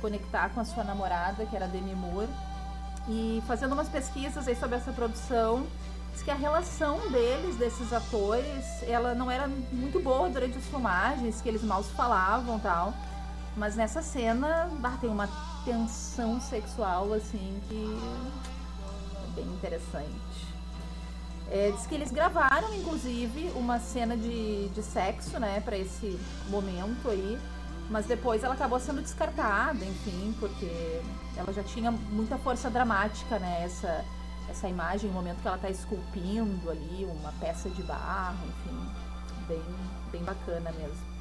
[0.00, 2.28] conectar com a sua namorada, que era Demi Moore.
[3.08, 5.66] E fazendo umas pesquisas aí sobre essa produção,
[6.12, 11.40] diz que a relação deles, desses atores, ela não era muito boa durante as filmagens,
[11.40, 12.94] que eles mal se falavam e tal.
[13.56, 15.28] Mas nessa cena, bah, tem uma
[15.64, 17.98] tensão sexual, assim, que
[19.24, 20.54] é bem interessante.
[21.50, 26.18] É, diz que eles gravaram, inclusive, uma cena de, de sexo, né, pra esse
[26.50, 27.38] momento aí.
[27.88, 31.00] Mas depois ela acabou sendo descartada, enfim, porque
[31.36, 34.04] ela já tinha muita força dramática, né, essa,
[34.50, 38.90] essa imagem, o momento que ela tá esculpindo ali uma peça de barro, enfim,
[39.48, 39.62] bem,
[40.10, 41.15] bem bacana mesmo.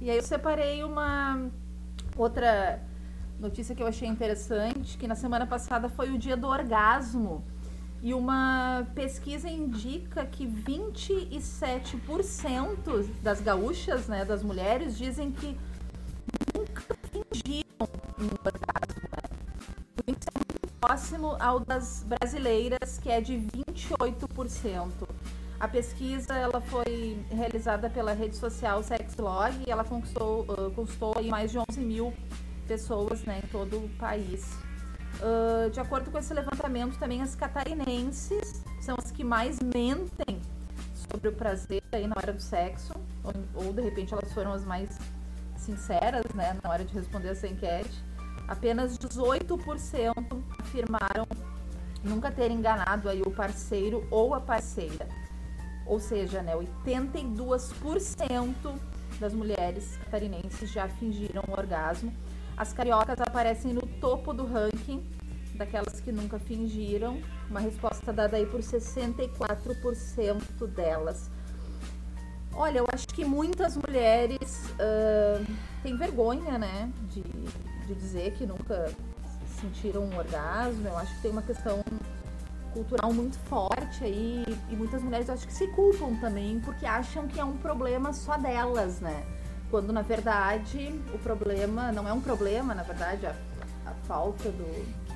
[0.00, 1.50] E aí eu separei uma
[2.16, 2.80] outra
[3.38, 7.42] notícia que eu achei interessante, que na semana passada foi o dia do orgasmo.
[8.02, 15.56] E uma pesquisa indica que 27% das gaúchas, né, das mulheres, dizem que
[16.54, 19.08] nunca fingiram um orgasmo.
[19.12, 19.22] Né?
[19.96, 20.26] É muito
[20.78, 25.08] próximo ao das brasileiras, que é de 28%.
[25.58, 31.30] A pesquisa ela foi realizada pela rede social Sexlog e ela conquistou, uh, conquistou aí
[31.30, 32.12] mais de 11 mil
[32.68, 34.52] pessoas né, em todo o país.
[35.16, 40.42] Uh, de acordo com esse levantamento, também as catarinenses são as que mais mentem
[40.92, 42.92] sobre o prazer aí na hora do sexo,
[43.24, 44.90] ou, ou de repente elas foram as mais
[45.56, 48.04] sinceras né, na hora de responder essa enquete.
[48.46, 50.12] Apenas 18%
[50.58, 51.26] afirmaram
[52.04, 55.08] nunca ter enganado aí o parceiro ou a parceira.
[55.86, 58.74] Ou seja, né, 82%
[59.20, 62.12] das mulheres catarinenses já fingiram o orgasmo.
[62.56, 65.04] As cariocas aparecem no topo do ranking
[65.54, 67.20] daquelas que nunca fingiram.
[67.48, 71.30] Uma resposta dada aí por 64% delas.
[72.52, 75.44] Olha, eu acho que muitas mulheres ah,
[75.82, 78.90] têm vergonha, né, de, de dizer que nunca
[79.60, 80.88] sentiram um orgasmo.
[80.88, 81.84] Eu acho que tem uma questão
[82.76, 87.40] cultural muito forte aí e muitas mulheres acho que se culpam também porque acham que
[87.40, 89.24] é um problema só delas, né?
[89.70, 93.34] Quando na verdade o problema não é um problema, na verdade a,
[93.86, 95.06] a falta do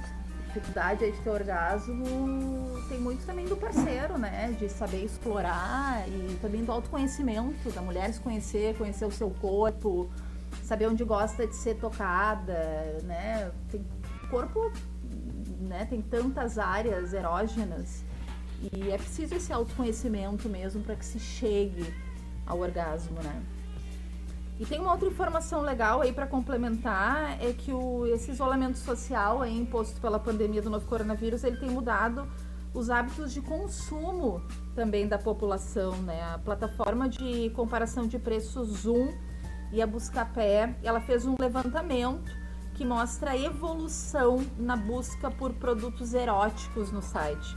[0.47, 4.57] dificuldade de ter orgasmo tem muito também do parceiro, né?
[4.59, 10.11] De saber explorar e também do autoconhecimento, da mulher se conhecer, conhecer o seu corpo,
[10.65, 13.53] saber onde gosta de ser tocada, né?
[13.71, 13.85] Tem
[14.31, 14.73] corpo
[15.61, 18.05] né, tem tantas áreas erógenas
[18.73, 21.95] e é preciso esse autoconhecimento mesmo para que se chegue
[22.47, 23.43] ao orgasmo, né?
[24.59, 29.41] E tem uma outra informação legal aí para complementar é que o, esse isolamento social
[29.41, 32.29] aí imposto pela pandemia do novo coronavírus ele tem mudado
[32.75, 34.43] os hábitos de consumo
[34.75, 36.23] também da população, né?
[36.35, 39.11] A plataforma de comparação de preços Zoom
[39.73, 42.31] e a Buscapé, ela fez um levantamento
[42.81, 47.55] que mostra a evolução na busca por produtos eróticos no site.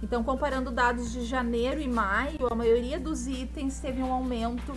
[0.00, 4.72] Então, comparando dados de janeiro e maio, a maioria dos itens teve um aumento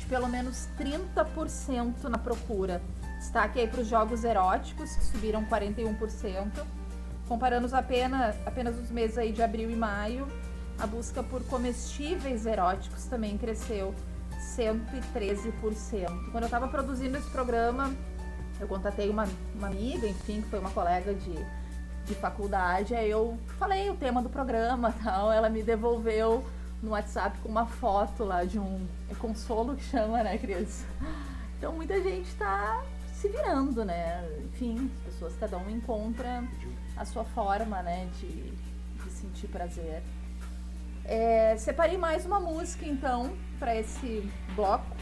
[0.00, 2.82] de pelo menos 30% na procura.
[3.20, 6.50] Destaque aí para os jogos eróticos, que subiram 41%.
[7.28, 10.26] Comparando apenas, apenas os meses aí de abril e maio,
[10.76, 13.94] a busca por comestíveis eróticos também cresceu
[14.56, 15.52] 113%.
[16.32, 17.94] Quando eu estava produzindo esse programa,
[18.60, 21.34] eu contatei uma, uma amiga, enfim, que foi uma colega de,
[22.06, 26.44] de faculdade, aí eu falei o tema do programa tal, ela me devolveu
[26.82, 30.86] no WhatsApp com uma foto lá de um é consolo que chama, né, criança?
[31.58, 32.82] Então muita gente está
[33.14, 34.28] se virando, né?
[34.44, 36.44] Enfim, as pessoas, cada um encontra
[36.96, 40.02] a sua forma, né, de, de sentir prazer.
[41.04, 44.96] É, separei mais uma música então para esse bloco.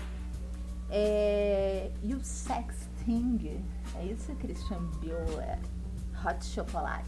[0.90, 3.62] É, You Sex Thing.
[3.96, 5.58] É isso, Christian Bieler.
[6.24, 7.04] Hot Chocolate.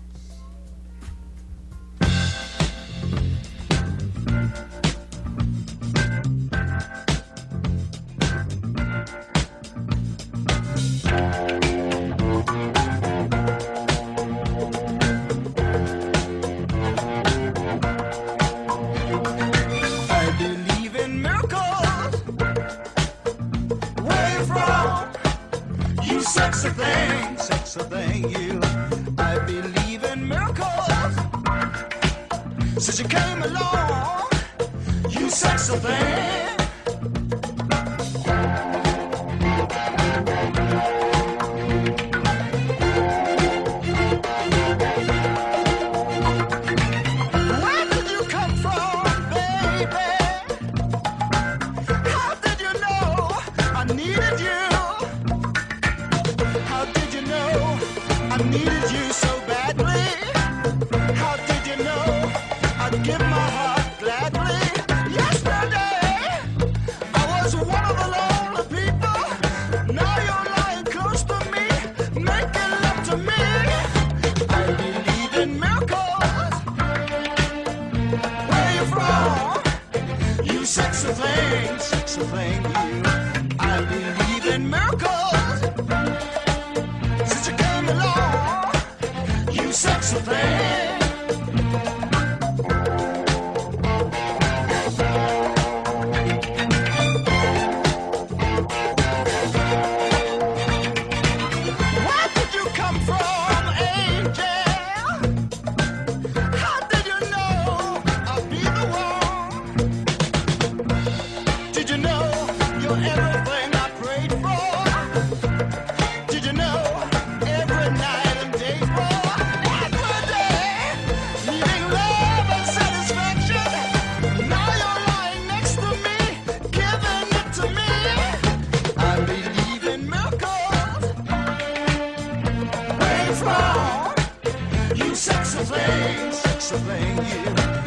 [136.66, 137.85] something you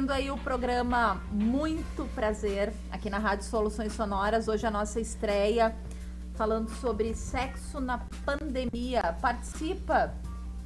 [0.00, 4.48] curtindo aí o programa Muito Prazer aqui na Rádio Soluções Sonoras.
[4.48, 5.76] Hoje a nossa estreia
[6.36, 9.14] falando sobre sexo na pandemia.
[9.20, 10.14] Participa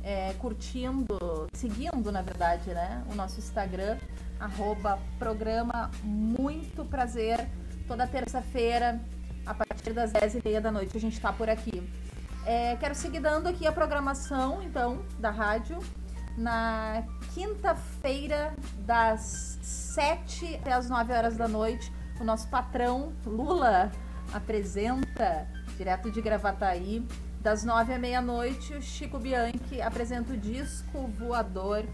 [0.05, 3.03] é, curtindo, seguindo, na verdade, né?
[3.11, 3.99] O nosso Instagram,
[4.39, 7.49] arroba programa Muito Prazer.
[7.89, 9.01] Toda terça-feira,
[9.45, 11.83] a partir das 10h30 da noite, a gente está por aqui.
[12.47, 15.81] É, quero seguir dando aqui a programação, então, da rádio.
[16.37, 23.93] Na quinta-feira, das 7 até as 9 horas da noite, o nosso patrão Lula
[24.33, 27.07] apresenta, direto de Gravataí,
[27.41, 31.85] das 9 à meia-noite, o Chico Bianchi apresenta o disco Voador.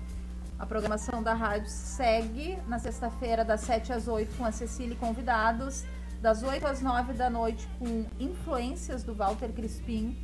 [0.59, 4.97] A programação da rádio segue na sexta-feira, das 7 às 8, com a Cecília e
[4.97, 5.85] convidados,
[6.23, 10.17] das 8 às 9 da noite, com influências do Walter Crispim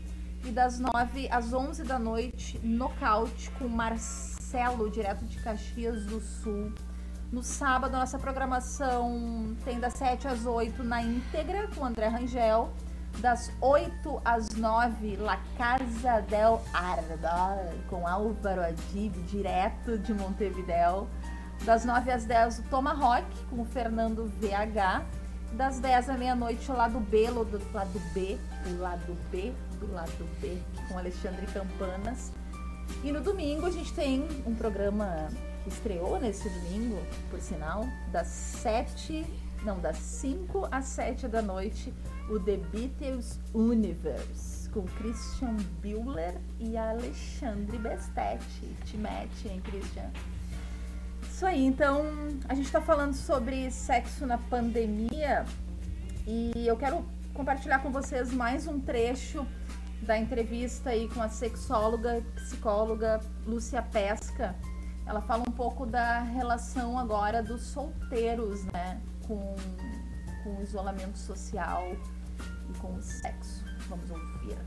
[0.47, 6.73] e das 9 às 11 da noite, nocaute com Marcelo, direto de Caxias do Sul.
[7.33, 12.73] No sábado, nossa programação tem das 7 às 8 na íntegra com André Rangel.
[13.19, 21.09] Das 8 às 9, La Casa del Arda, com Álvaro Adib, direto de Montevidéu.
[21.65, 25.05] Das 9 às 10, o Tomahawk, com o Fernando VH.
[25.55, 28.39] Das 10 à meia-noite, o lado B, lado B,
[28.79, 30.59] lado B do lado B
[30.89, 32.33] com Alexandre Campanas.
[33.03, 35.29] E no domingo a gente tem um programa
[35.63, 37.01] que estreou nesse domingo,
[37.31, 39.25] por sinal, das 7,
[39.65, 41.93] não, das 5 às 7 da noite,
[42.31, 48.67] o The Beatles Universe, com Christian Bueller e Alexandre Bestetti.
[48.85, 50.11] Te mete, hein, Christian?
[51.23, 52.03] Isso aí, então
[52.49, 55.45] a gente está falando sobre sexo na pandemia
[56.27, 57.05] e eu quero
[57.35, 59.47] compartilhar com vocês mais um trecho
[60.03, 64.55] da entrevista aí com a sexóloga, psicóloga Lúcia Pesca.
[65.07, 69.55] Ela fala um pouco da relação agora dos solteiros, né, com,
[70.43, 71.85] com o isolamento social
[72.69, 73.65] e com o sexo.
[73.89, 74.59] Vamos ouvir.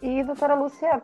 [0.00, 1.02] E, doutora Lúcia,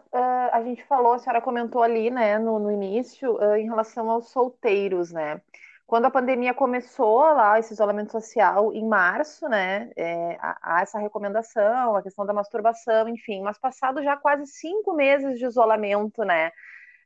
[0.52, 5.10] a gente falou, a senhora comentou ali, né, no, no início, em relação aos solteiros,
[5.10, 5.40] né?
[5.86, 11.94] Quando a pandemia começou lá, esse isolamento social, em março, né, é, há, essa recomendação,
[11.94, 16.50] a questão da masturbação, enfim, mas passado já quase cinco meses de isolamento, né,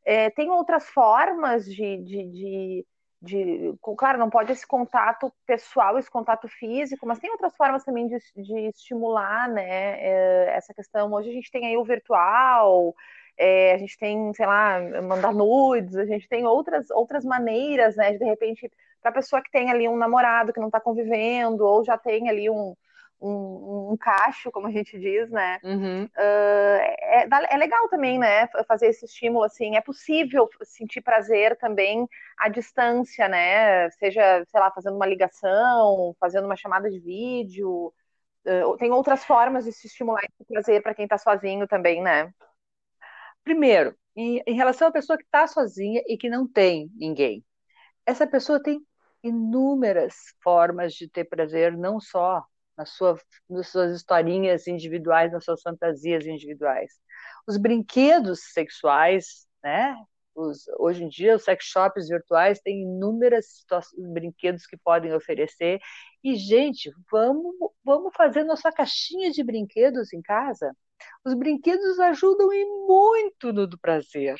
[0.04, 2.86] é, tem outras formas de, de, de,
[3.20, 8.06] de, claro, não pode esse contato pessoal, esse contato físico, mas tem outras formas também
[8.06, 11.12] de, de estimular, né, é, essa questão.
[11.12, 12.94] Hoje a gente tem aí o virtual,
[13.38, 18.12] é, a gente tem, sei lá, mandar nudes, a gente tem outras, outras maneiras, né,
[18.12, 18.70] de, de repente,
[19.00, 22.28] para a pessoa que tem ali um namorado que não está convivendo, ou já tem
[22.28, 22.74] ali um,
[23.20, 25.60] um, um, cacho, como a gente diz, né?
[25.62, 26.04] Uhum.
[26.04, 28.48] Uh, é, é, legal também, né?
[28.66, 29.76] Fazer esse estímulo, assim.
[29.76, 33.88] É possível sentir prazer também à distância, né?
[33.90, 37.92] Seja, sei lá, fazendo uma ligação, fazendo uma chamada de vídeo.
[38.44, 42.32] Uh, tem outras formas de se estimular esse prazer para quem está sozinho também, né?
[43.48, 47.42] Primeiro, em, em relação à pessoa que está sozinha e que não tem ninguém,
[48.04, 48.78] essa pessoa tem
[49.22, 52.44] inúmeras formas de ter prazer, não só
[52.76, 53.18] nas, sua,
[53.48, 56.92] nas suas historinhas individuais, nas suas fantasias individuais.
[57.46, 59.96] Os brinquedos sexuais, né?
[60.34, 63.64] Os, hoje em dia, os sex shops virtuais têm inúmeros
[64.12, 65.80] brinquedos que podem oferecer.
[66.22, 70.70] E, gente, vamos, vamos fazer nossa caixinha de brinquedos em casa?
[71.24, 74.36] Os brinquedos ajudam e muito no do prazer.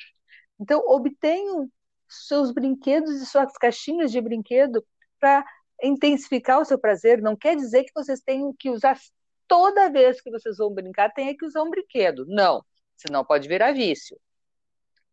[0.60, 1.70] Então, obtenham
[2.08, 4.84] seus brinquedos e suas caixinhas de brinquedo
[5.20, 5.44] para
[5.82, 7.20] intensificar o seu prazer.
[7.20, 8.98] Não quer dizer que vocês tenham que usar
[9.46, 12.24] toda vez que vocês vão brincar, tenha que usar um brinquedo.
[12.26, 12.64] Não,
[12.96, 14.18] senão pode virar vício.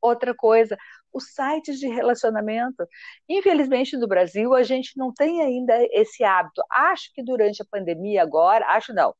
[0.01, 0.77] Outra coisa,
[1.11, 2.85] os sites de relacionamento.
[3.27, 6.61] Infelizmente, no Brasil, a gente não tem ainda esse hábito.
[6.69, 9.15] Acho que durante a pandemia agora, acho não,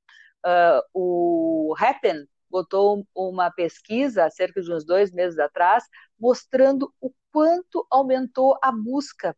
[0.45, 5.83] uh, o Happen botou uma pesquisa, há cerca de uns dois meses atrás,
[6.19, 9.35] mostrando o quanto aumentou a busca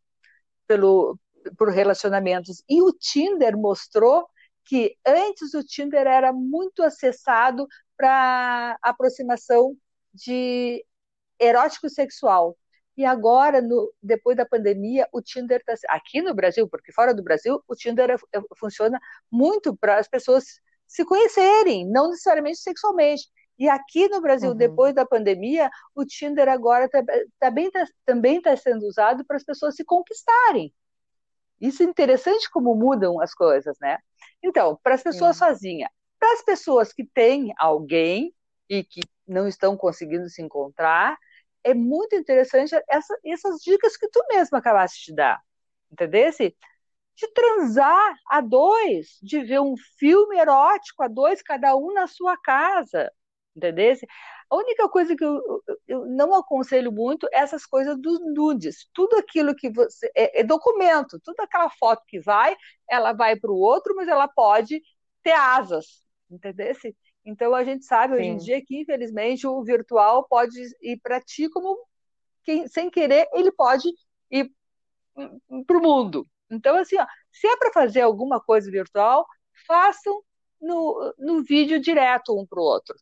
[0.67, 1.19] pelo,
[1.57, 2.61] por relacionamentos.
[2.69, 4.27] E o Tinder mostrou
[4.65, 9.75] que antes o Tinder era muito acessado para aproximação
[10.13, 10.85] de
[11.39, 12.57] erótico sexual.
[12.95, 15.75] E agora, no, depois da pandemia, o Tinder está.
[15.89, 18.99] Aqui no Brasil, porque fora do Brasil, o Tinder é, é, funciona
[19.31, 23.27] muito para as pessoas se conhecerem, não necessariamente sexualmente.
[23.59, 24.55] E aqui no Brasil, uhum.
[24.57, 27.03] depois da pandemia, o Tinder agora tá,
[27.39, 30.73] tá tá, também está sendo usado para as pessoas se conquistarem.
[31.59, 33.97] Isso é interessante como mudam as coisas, né?
[34.43, 38.33] Então, para as pessoas sozinhas, para as pessoas que têm alguém
[38.69, 41.17] e que não estão conseguindo se encontrar,
[41.63, 45.41] é muito interessante essa, essas dicas que tu mesma acabaste de dar,
[45.91, 46.31] entendeu?
[47.18, 52.38] De transar a dois, de ver um filme erótico a dois, cada um na sua
[52.38, 53.11] casa,
[53.55, 53.95] entendeu?
[54.49, 55.41] A única coisa que eu,
[55.88, 58.88] eu não aconselho muito é essas coisas dos nudes.
[58.93, 60.09] Tudo aquilo que você.
[60.15, 62.55] É, é documento, toda aquela foto que vai,
[62.89, 64.82] ela vai para o outro, mas ela pode
[65.24, 66.74] ter asas, entendeu?
[67.26, 68.22] Então a gente sabe Sim.
[68.22, 71.78] hoje em dia que, infelizmente, o virtual pode ir para ti como
[72.45, 73.89] quem, sem querer, ele pode
[74.32, 74.49] ir
[75.65, 76.26] para o mundo.
[76.49, 79.25] Então, assim, ó, se é para fazer alguma coisa virtual,
[79.67, 80.21] façam
[80.61, 82.95] no, no vídeo direto um para o outro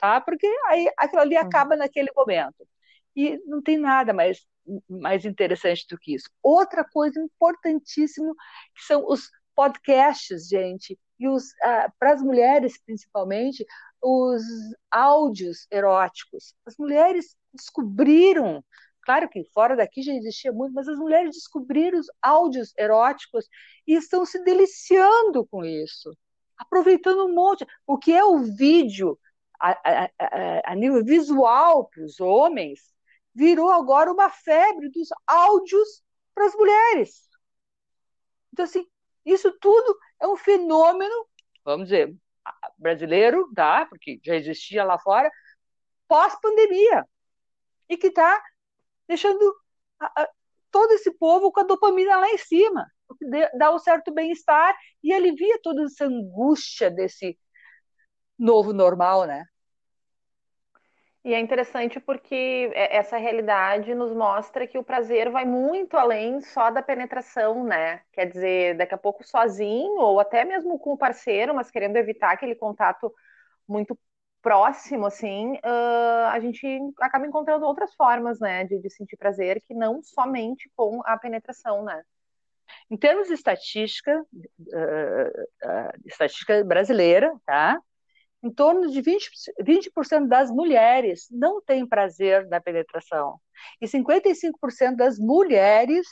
[0.00, 0.20] tá?
[0.20, 2.66] Porque aí aquilo ali acaba naquele momento.
[3.14, 4.44] E não tem nada mais,
[4.88, 6.28] mais interessante do que isso.
[6.42, 8.34] Outra coisa importantíssima
[8.74, 13.64] que são os podcasts, gente, e os ah, para as mulheres principalmente
[14.02, 14.42] os
[14.90, 16.54] áudios eróticos.
[16.64, 18.64] As mulheres descobriram
[19.10, 23.44] Claro que fora daqui já existia muito, mas as mulheres descobriram os áudios eróticos
[23.84, 26.16] e estão se deliciando com isso,
[26.56, 27.66] aproveitando um monte.
[27.84, 29.18] O que é o vídeo
[29.60, 32.94] a, a, a nível visual para os homens,
[33.34, 37.28] virou agora uma febre dos áudios para as mulheres.
[38.52, 38.86] Então, assim,
[39.26, 41.26] isso tudo é um fenômeno,
[41.64, 42.14] vamos dizer,
[42.78, 43.86] brasileiro, tá?
[43.86, 45.28] Porque já existia lá fora,
[46.06, 47.04] pós-pandemia.
[47.88, 48.40] E que está
[49.10, 49.56] deixando
[50.70, 53.26] todo esse povo com a dopamina lá em cima, o que
[53.58, 57.36] dá um certo bem-estar e alivia toda essa angústia desse
[58.38, 59.44] novo normal, né?
[61.24, 66.40] E é interessante porque é, essa realidade nos mostra que o prazer vai muito além
[66.40, 68.02] só da penetração, né?
[68.12, 72.30] Quer dizer, daqui a pouco sozinho, ou até mesmo com o parceiro, mas querendo evitar
[72.30, 73.12] aquele contato
[73.68, 73.98] muito
[74.42, 76.66] próximo, assim, uh, a gente
[77.00, 81.84] acaba encontrando outras formas, né, de, de sentir prazer que não somente com a penetração,
[81.84, 82.02] né?
[82.90, 87.80] Em termos de estatística, uh, uh, estatística brasileira, tá?
[88.42, 89.20] em torno de 20%,
[89.60, 89.90] 20
[90.28, 93.38] das mulheres não têm prazer na penetração.
[93.80, 96.06] E 55% das mulheres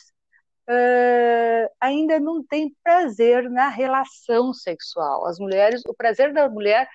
[0.69, 5.27] uh, ainda não têm prazer na relação sexual.
[5.27, 6.89] As mulheres, o prazer da mulher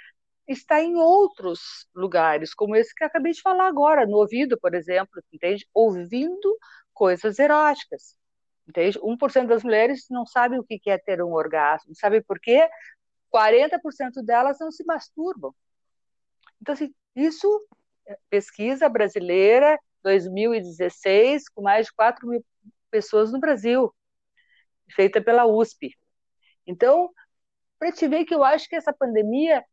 [0.48, 5.22] está em outros lugares, como esse que acabei de falar agora, no ouvido, por exemplo,
[5.32, 5.68] entende?
[5.74, 6.58] Ouvindo
[6.94, 8.16] coisas eróticas.
[8.68, 9.00] Entende?
[9.00, 11.94] 1% das mulheres não sabem o que é ter um orgasmo.
[11.96, 12.70] Sabe por quê?
[13.30, 15.54] 40% delas não se masturbam.
[16.62, 17.68] Então, assim, isso,
[18.30, 22.46] pesquisa brasileira, 2016, com mais de 4 mil
[22.90, 23.94] pessoas no Brasil,
[24.92, 25.94] feita pela USP.
[26.66, 27.12] Então,
[27.80, 29.64] para te ver que eu acho que essa pandemia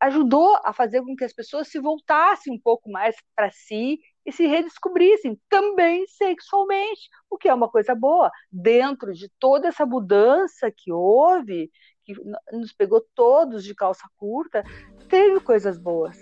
[0.00, 4.32] ajudou a fazer com que as pessoas se voltassem um pouco mais para si e
[4.32, 10.70] se redescobrissem também sexualmente, o que é uma coisa boa, dentro de toda essa mudança
[10.70, 11.70] que houve,
[12.04, 12.14] que
[12.52, 14.62] nos pegou todos de calça curta,
[15.08, 16.18] teve coisas boas.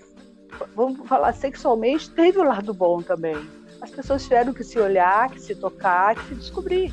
[0.75, 3.37] Vamos falar sexualmente, teve o lado bom também.
[3.81, 6.93] As pessoas tiveram que se olhar, que se tocar, que se descobrir.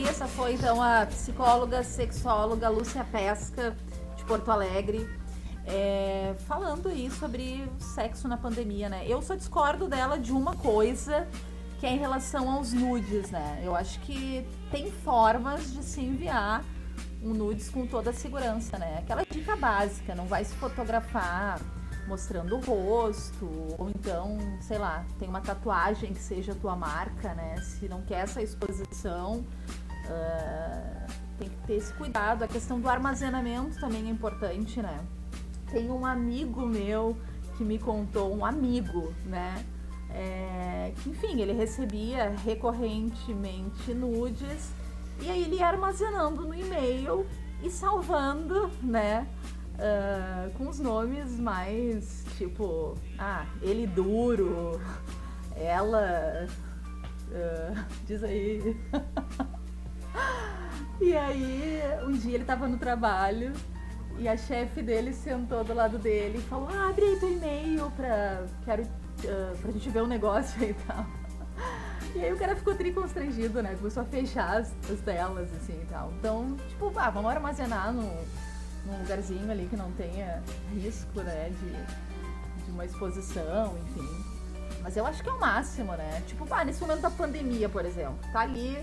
[0.00, 3.76] Daí essa foi então a psicóloga, sexóloga Lúcia Pesca
[4.16, 5.06] de Porto Alegre.
[5.66, 9.04] É, falando aí sobre sexo na pandemia, né?
[9.06, 11.28] Eu só discordo dela de uma coisa
[11.78, 13.60] que é em relação aos nudes, né?
[13.62, 16.64] Eu acho que tem formas de se enviar
[17.22, 19.00] um nudes com toda a segurança, né?
[19.00, 21.60] Aquela dica básica, não vai se fotografar
[22.08, 23.46] mostrando o rosto,
[23.78, 27.58] ou então, sei lá, tem uma tatuagem que seja a tua marca, né?
[27.58, 29.44] Se não quer essa exposição,
[30.10, 32.42] uh, tem que ter esse cuidado.
[32.42, 34.98] A questão do armazenamento também é importante, né?
[35.70, 37.16] Tem um amigo meu
[37.56, 39.64] que me contou, um amigo, né?
[40.12, 44.72] É, que, enfim, ele recebia recorrentemente nudes
[45.22, 47.26] e aí ele ia armazenando no e-mail
[47.62, 49.26] e salvando, né?
[49.74, 54.80] Uh, com os nomes mais tipo, ah, ele duro,
[55.56, 56.46] ela.
[57.28, 58.76] Uh, diz aí.
[61.00, 63.52] e aí, um dia ele tava no trabalho
[64.18, 67.90] e a chefe dele sentou do lado dele e falou: ah, abre aí teu e-mail
[67.92, 68.44] pra.
[68.64, 71.06] Quero uh, pra gente ver o um negócio e tal.
[72.12, 73.76] E aí o cara ficou tri constrangido, né?
[73.76, 76.12] Começou a fechar as, as telas, assim e tal.
[76.18, 78.02] Então, tipo, ah, vamos armazenar no,
[78.84, 80.42] num lugarzinho ali que não tenha
[80.74, 81.50] risco, né?
[81.50, 84.24] De, de uma exposição, enfim.
[84.82, 86.20] Mas eu acho que é o máximo, né?
[86.26, 88.76] Tipo, ah, nesse momento da pandemia, por exemplo, tá ali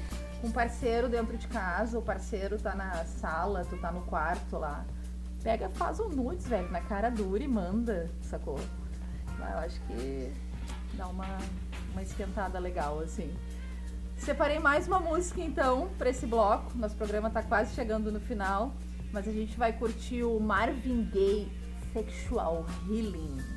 [0.43, 4.85] um parceiro dentro de casa, o parceiro tá na sala, tu tá no quarto lá
[5.47, 8.59] pega, faz um nudes, velho, na cara dura e manda, sacou?
[9.39, 10.33] Mas eu acho que
[10.95, 11.37] dá uma,
[11.93, 13.33] uma esquentada legal, assim.
[14.17, 16.77] Separei mais uma música então para esse bloco.
[16.77, 18.73] Nosso programa tá quase chegando no final,
[19.13, 21.49] mas a gente vai curtir o Marvin Gaye
[21.93, 23.56] Sexual Healing.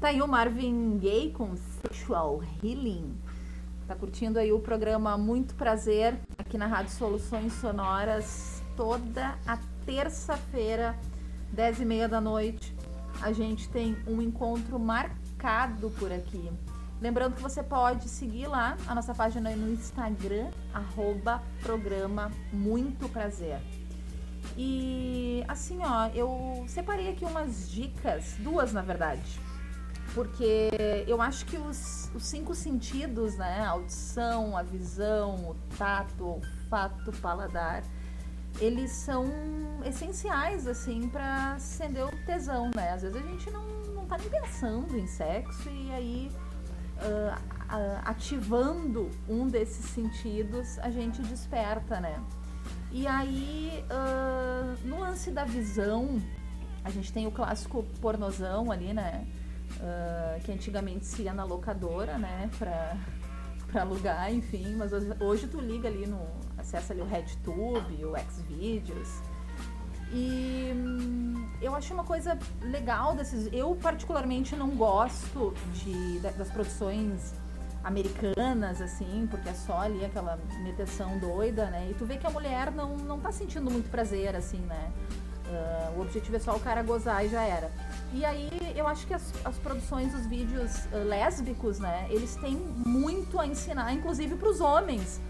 [0.00, 3.16] Tá aí o Marvin Gaye com Sexual Healing.
[3.84, 10.96] Tá curtindo aí o programa Muito Prazer aqui na Rádio Soluções Sonoras toda a terça-feira,
[11.52, 12.72] 10 e meia da noite.
[13.20, 16.48] A gente tem um encontro marcado por aqui.
[17.00, 23.58] Lembrando que você pode seguir lá a nossa página no Instagram, arroba programa Muito Prazer.
[24.56, 29.47] E assim, ó, eu separei aqui umas dicas, duas na verdade.
[30.18, 30.68] Porque
[31.06, 33.60] eu acho que os, os cinco sentidos, né?
[33.60, 37.84] A audição, a visão, o tato, o olfato, o paladar,
[38.58, 39.26] eles são
[39.86, 42.94] essenciais, assim, para acender o tesão, né?
[42.94, 43.64] Às vezes a gente não,
[43.94, 46.32] não tá nem pensando em sexo e aí
[46.96, 47.40] uh,
[48.04, 52.20] ativando um desses sentidos a gente desperta, né?
[52.90, 56.20] E aí, uh, no lance da visão,
[56.82, 59.24] a gente tem o clássico pornozão ali, né?
[59.78, 62.50] Uh, que antigamente se ia na locadora, né?
[62.58, 62.96] Pra,
[63.70, 64.74] pra alugar, enfim.
[64.76, 66.20] Mas hoje, hoje tu liga ali no.
[66.56, 69.22] acessa ali o RedTube, o Xvideos.
[70.10, 73.48] E hum, eu acho uma coisa legal desses.
[73.52, 77.34] Eu, particularmente, não gosto de, das produções
[77.84, 81.88] americanas, assim, porque é só ali aquela meteção doida, né?
[81.90, 84.92] E tu vê que a mulher não, não tá sentindo muito prazer, assim, né?
[85.46, 87.70] Uh, o objetivo é só o cara gozar e já era.
[88.12, 92.06] E aí eu acho que as, as produções, os vídeos uh, lésbicos, né?
[92.08, 95.20] Eles têm muito a ensinar, inclusive para os homens.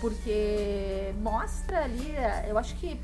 [0.00, 2.14] Porque mostra ali,
[2.48, 3.00] eu acho que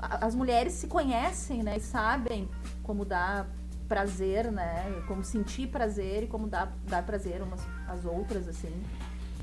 [0.00, 1.76] as mulheres se conhecem, né?
[1.76, 2.48] E sabem
[2.82, 3.46] como dar
[3.88, 5.02] prazer, né?
[5.06, 8.72] Como sentir prazer e como dar, dar prazer umas às outras, assim.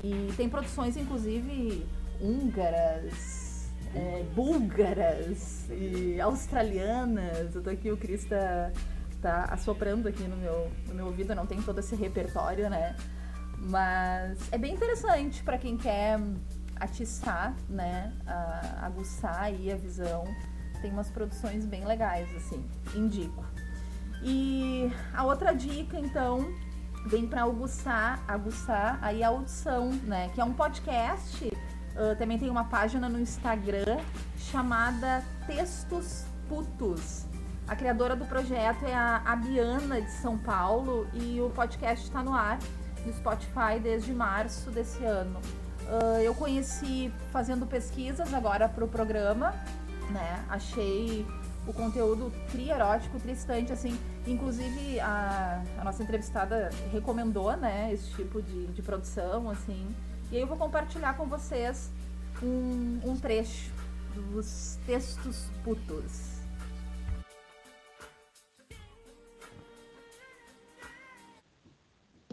[0.02, 1.86] E tem produções, inclusive,
[2.20, 7.54] húngaras, é, búlgaras e australianas.
[7.54, 8.72] Eu tô aqui, o Cris tá,
[9.20, 12.96] tá assoprando aqui no meu, no meu ouvido, não tem todo esse repertório, né?
[13.58, 16.20] Mas é bem interessante para quem quer
[16.76, 18.12] atiçar, né?
[18.80, 20.24] Aguçar aí a visão.
[20.80, 22.64] Tem umas produções bem legais, assim,
[22.94, 23.44] indico.
[24.22, 26.52] E a outra dica, então,
[27.06, 30.30] vem para aguçar, aguçar aí a audição, né?
[30.34, 31.46] Que é um podcast.
[31.46, 33.98] Uh, também tem uma página no Instagram
[34.36, 37.27] chamada Textos Putos.
[37.68, 42.32] A criadora do projeto é a Abiana de São Paulo e o podcast está no
[42.32, 42.58] ar
[43.04, 45.38] no Spotify desde março desse ano.
[45.82, 49.54] Uh, eu conheci fazendo pesquisas agora para o programa,
[50.10, 50.42] né?
[50.48, 51.26] Achei
[51.66, 53.98] o conteúdo tri-erótico, tristante, assim.
[54.26, 59.94] Inclusive, a, a, nossa entrevistada recomendou, né, esse tipo de, de produção, assim.
[60.32, 61.90] E aí eu vou compartilhar com vocês
[62.42, 63.70] um, um trecho
[64.14, 66.37] dos textos putos.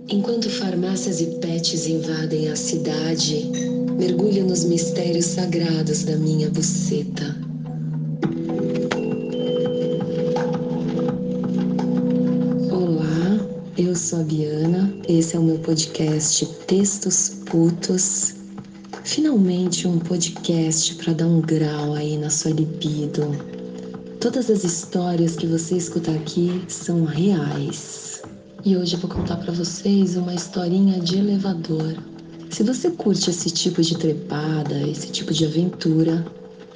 [0.10, 3.50] Enquanto farmácias e pets invadem a cidade,
[3.98, 7.36] mergulho nos mistérios sagrados da minha buceta.
[13.78, 18.34] Eu sou a Biana, esse é o meu podcast Textos Putos.
[19.04, 23.36] Finalmente um podcast para dar um grau aí na sua libido.
[24.20, 28.05] Todas as histórias que você escuta aqui são reais.
[28.66, 31.94] E hoje eu vou contar para vocês uma historinha de elevador.
[32.50, 36.26] Se você curte esse tipo de trepada, esse tipo de aventura,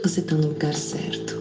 [0.04, 1.40] você tá no lugar certo.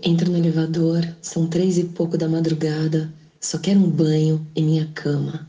[0.00, 4.86] Entro no elevador, são três e pouco da madrugada, só quero um banho e minha
[4.94, 5.44] cama.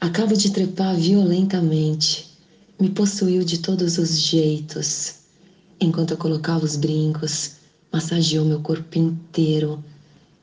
[0.00, 2.33] Acabo de trepar violentamente,
[2.80, 5.14] me possuiu de todos os jeitos.
[5.80, 7.52] Enquanto eu colocava os brincos,
[7.92, 9.82] massageou meu corpo inteiro,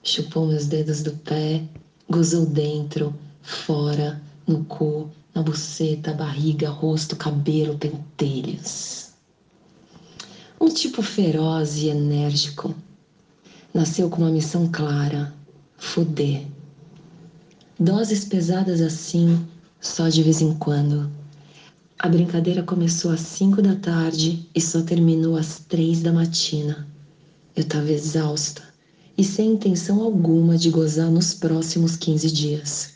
[0.03, 1.63] chupou meus dedos do pé,
[2.09, 9.09] gozou dentro, fora, no cu, na buceta, barriga, rosto, cabelo, pentelhos.
[10.59, 12.73] Um tipo feroz e enérgico.
[13.73, 15.33] Nasceu com uma missão clara:
[15.77, 16.45] foder.
[17.79, 19.43] Doses pesadas assim,
[19.79, 21.09] só de vez em quando.
[22.03, 26.87] A brincadeira começou às cinco da tarde e só terminou às três da matina.
[27.55, 28.63] Eu estava exausta
[29.15, 32.93] e sem intenção alguma de gozar nos próximos 15 dias.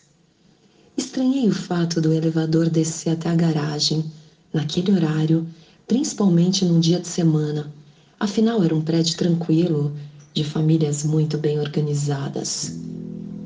[0.97, 4.03] Estranhei o fato do elevador descer até a garagem,
[4.51, 5.45] naquele horário,
[5.87, 7.71] principalmente num dia de semana.
[8.19, 9.95] Afinal, era um prédio tranquilo,
[10.33, 12.73] de famílias muito bem organizadas.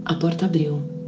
[0.06, 0.99] A porta abriu.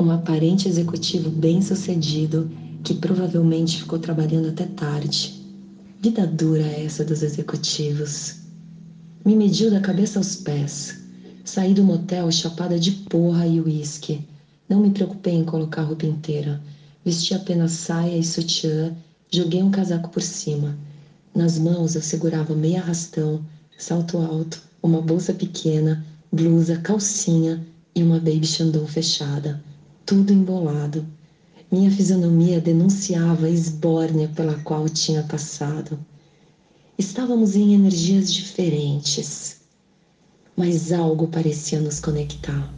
[0.00, 2.48] Um aparente executivo bem-sucedido
[2.84, 5.44] que provavelmente ficou trabalhando até tarde.
[6.00, 8.36] Vida dura essa dos executivos.
[9.24, 11.00] Me mediu da cabeça aos pés.
[11.44, 14.24] Saí do motel chapada de porra e uísque.
[14.68, 16.62] Não me preocupei em colocar roupa inteira.
[17.04, 18.96] Vesti apenas saia e sutiã,
[19.32, 20.78] joguei um casaco por cima.
[21.34, 23.44] Nas mãos eu segurava meia arrastão,
[23.76, 29.60] salto alto, uma bolsa pequena, blusa, calcinha e uma baby Shandong fechada,
[30.08, 31.06] tudo embolado.
[31.70, 35.98] Minha fisionomia denunciava a esbórnia pela qual tinha passado.
[36.96, 39.60] Estávamos em energias diferentes,
[40.56, 42.72] mas algo parecia nos conectar.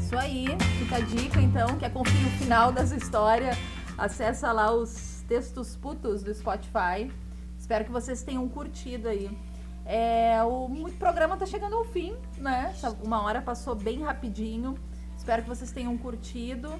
[0.00, 0.46] Isso aí,
[0.78, 3.58] fica a dica então, quer conferir o final dessa história,
[3.98, 7.10] acessa lá os textos putos do Spotify.
[7.58, 9.28] Espero que vocês tenham curtido aí.
[9.84, 12.74] É, o, programa tá chegando ao fim, né?
[13.02, 14.78] Uma hora passou bem rapidinho.
[15.16, 16.72] Espero que vocês tenham curtido.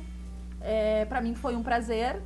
[0.61, 2.23] É, para mim foi um prazer.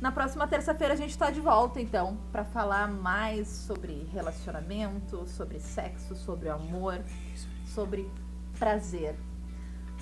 [0.00, 5.58] Na próxima terça-feira a gente tá de volta, então, para falar mais sobre relacionamento, sobre
[5.60, 7.00] sexo, sobre amor,
[7.64, 8.10] sobre
[8.58, 9.16] prazer.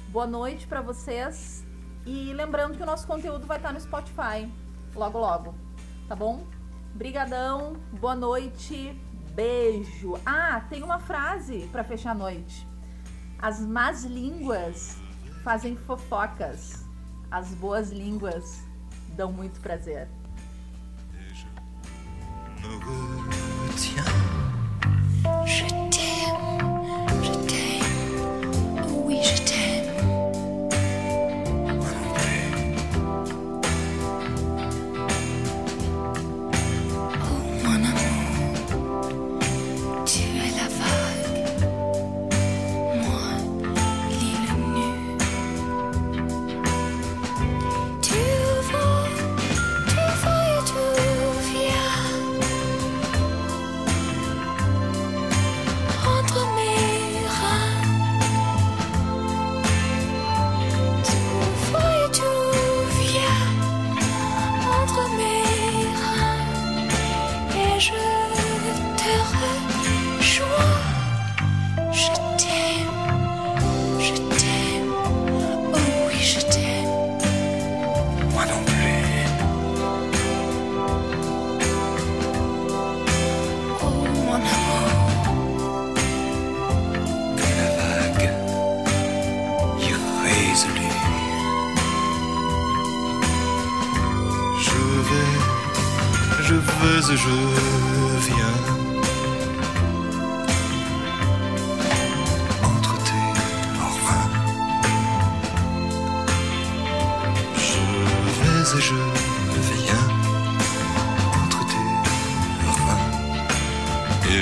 [0.09, 1.65] Boa noite para vocês
[2.05, 4.51] e lembrando que o nosso conteúdo vai estar no Spotify
[4.95, 5.55] logo logo,
[6.09, 6.45] tá bom?
[6.95, 8.99] Brigadão, boa noite,
[9.35, 10.15] beijo.
[10.25, 12.67] Ah, tem uma frase para fechar a noite.
[13.39, 14.97] As más línguas
[15.43, 16.85] fazem fofocas.
[17.31, 18.63] As boas línguas
[19.17, 20.09] dão muito prazer.
[23.77, 24.42] Je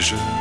[0.01, 0.40] же